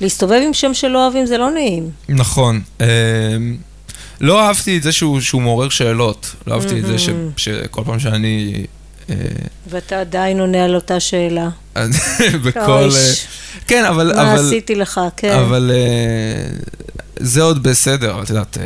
[0.00, 1.90] להסתובב עם שם שלא אוהבים זה לא נעים.
[2.08, 2.60] נכון.
[4.20, 7.98] לא אהבתי את זה שהוא, שהוא מעורר שאלות, לא אהבתי את זה ש, שכל פעם
[7.98, 8.64] שאני...
[9.66, 11.48] ואתה עדיין עונה על אותה שאלה.
[12.44, 12.88] בכל...
[12.94, 13.12] אה,
[13.66, 14.12] כן, אבל...
[14.16, 14.46] מה אבל...
[14.46, 15.32] עשיתי לך, כן.
[15.38, 16.56] אבל אה,
[17.16, 18.64] זה עוד בסדר, את יודעת, אה,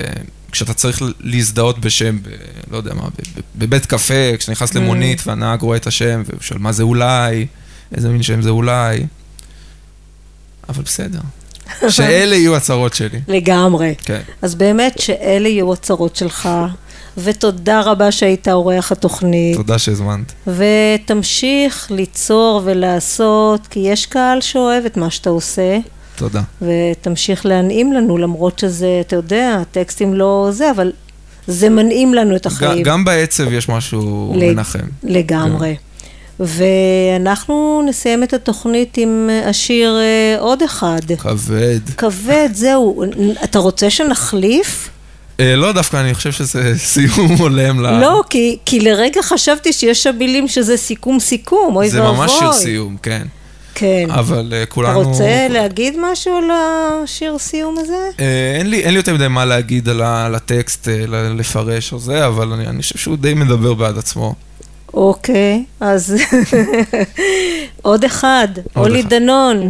[0.53, 2.29] כשאתה צריך להזדהות בשם, ב,
[2.71, 3.09] לא יודע מה,
[3.57, 4.79] בבית קפה, כשאתה נכנס Mm.
[4.79, 7.47] למונית והנהג רואה את השם, והוא שואל מה זה אולי,
[7.95, 9.07] איזה מין שם זה אולי,
[10.69, 11.21] אבל בסדר.
[11.89, 13.21] שאלה יהיו הצרות שלי.
[13.29, 13.95] לגמרי.
[14.05, 14.21] כן.
[14.43, 16.49] אז באמת שאלה יהיו הצרות שלך,
[17.17, 19.57] ותודה רבה שהיית אורח התוכנית.
[19.57, 20.33] תודה שהזמנת.
[20.47, 25.79] ותמשיך ליצור ולעשות, כי יש קהל שאוהב את מה שאתה עושה,
[26.17, 26.43] תודה.
[26.63, 30.93] ותמשיך להנעים לנו, למרות שזה, אתה יודע, הטקסטים לא זה, אבל
[31.47, 32.83] זה מנעים לנו את החיים.
[32.83, 34.79] ג- גם בעצב יש משהו לג- מנחם.
[35.03, 35.77] לגמרי.
[36.41, 41.01] ואנחנו נסיים את התוכנית עם השיר אה, עוד אחד.
[41.19, 41.81] כבד.
[41.97, 43.03] כבד, זהו.
[43.45, 44.91] אתה רוצה שנחליף?
[45.41, 48.01] אה, לא, דווקא אני חושב שזה סיום הולם ל...
[48.01, 52.17] לא, כי, כי לרגע חשבתי שיש שם מילים שזה סיכום סיכום, אוי זה ואבוי.
[52.17, 53.23] ממש שיר סיום, כן.
[53.75, 54.07] כן.
[54.11, 55.03] אבל אתה כולנו...
[55.03, 57.95] רוצה להגיד משהו על השיר סיום הזה?
[58.21, 61.93] אה, אין לי, אין לי יותר מדי מה להגיד על, ה, על הטקסט, ל- לפרש
[61.93, 64.35] או זה, אבל אני, אני חושב שהוא די מדבר בעד עצמו.
[64.95, 66.15] אוקיי, אז
[67.83, 69.09] עוד אחד, אולי אחד.
[69.11, 69.61] דנון.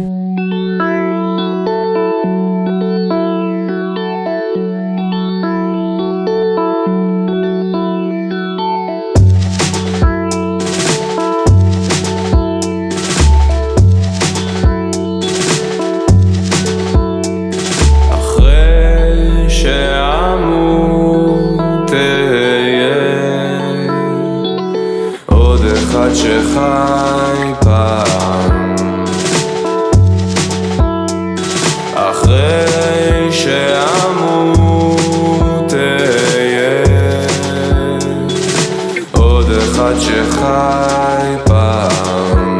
[39.89, 42.59] אחד שחי פעם.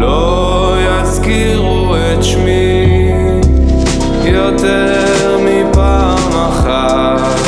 [0.00, 3.12] לא יזכירו את שמי
[4.24, 7.40] יותר מפעם אחת.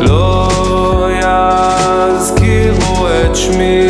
[0.00, 3.83] לא יזכירו את שמי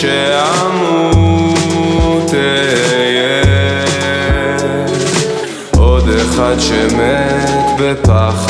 [0.00, 1.14] שאמות
[2.34, 3.42] אהיה
[5.76, 8.49] עוד אחד שמת בפחד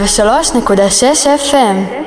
[0.00, 1.99] 103.6 FM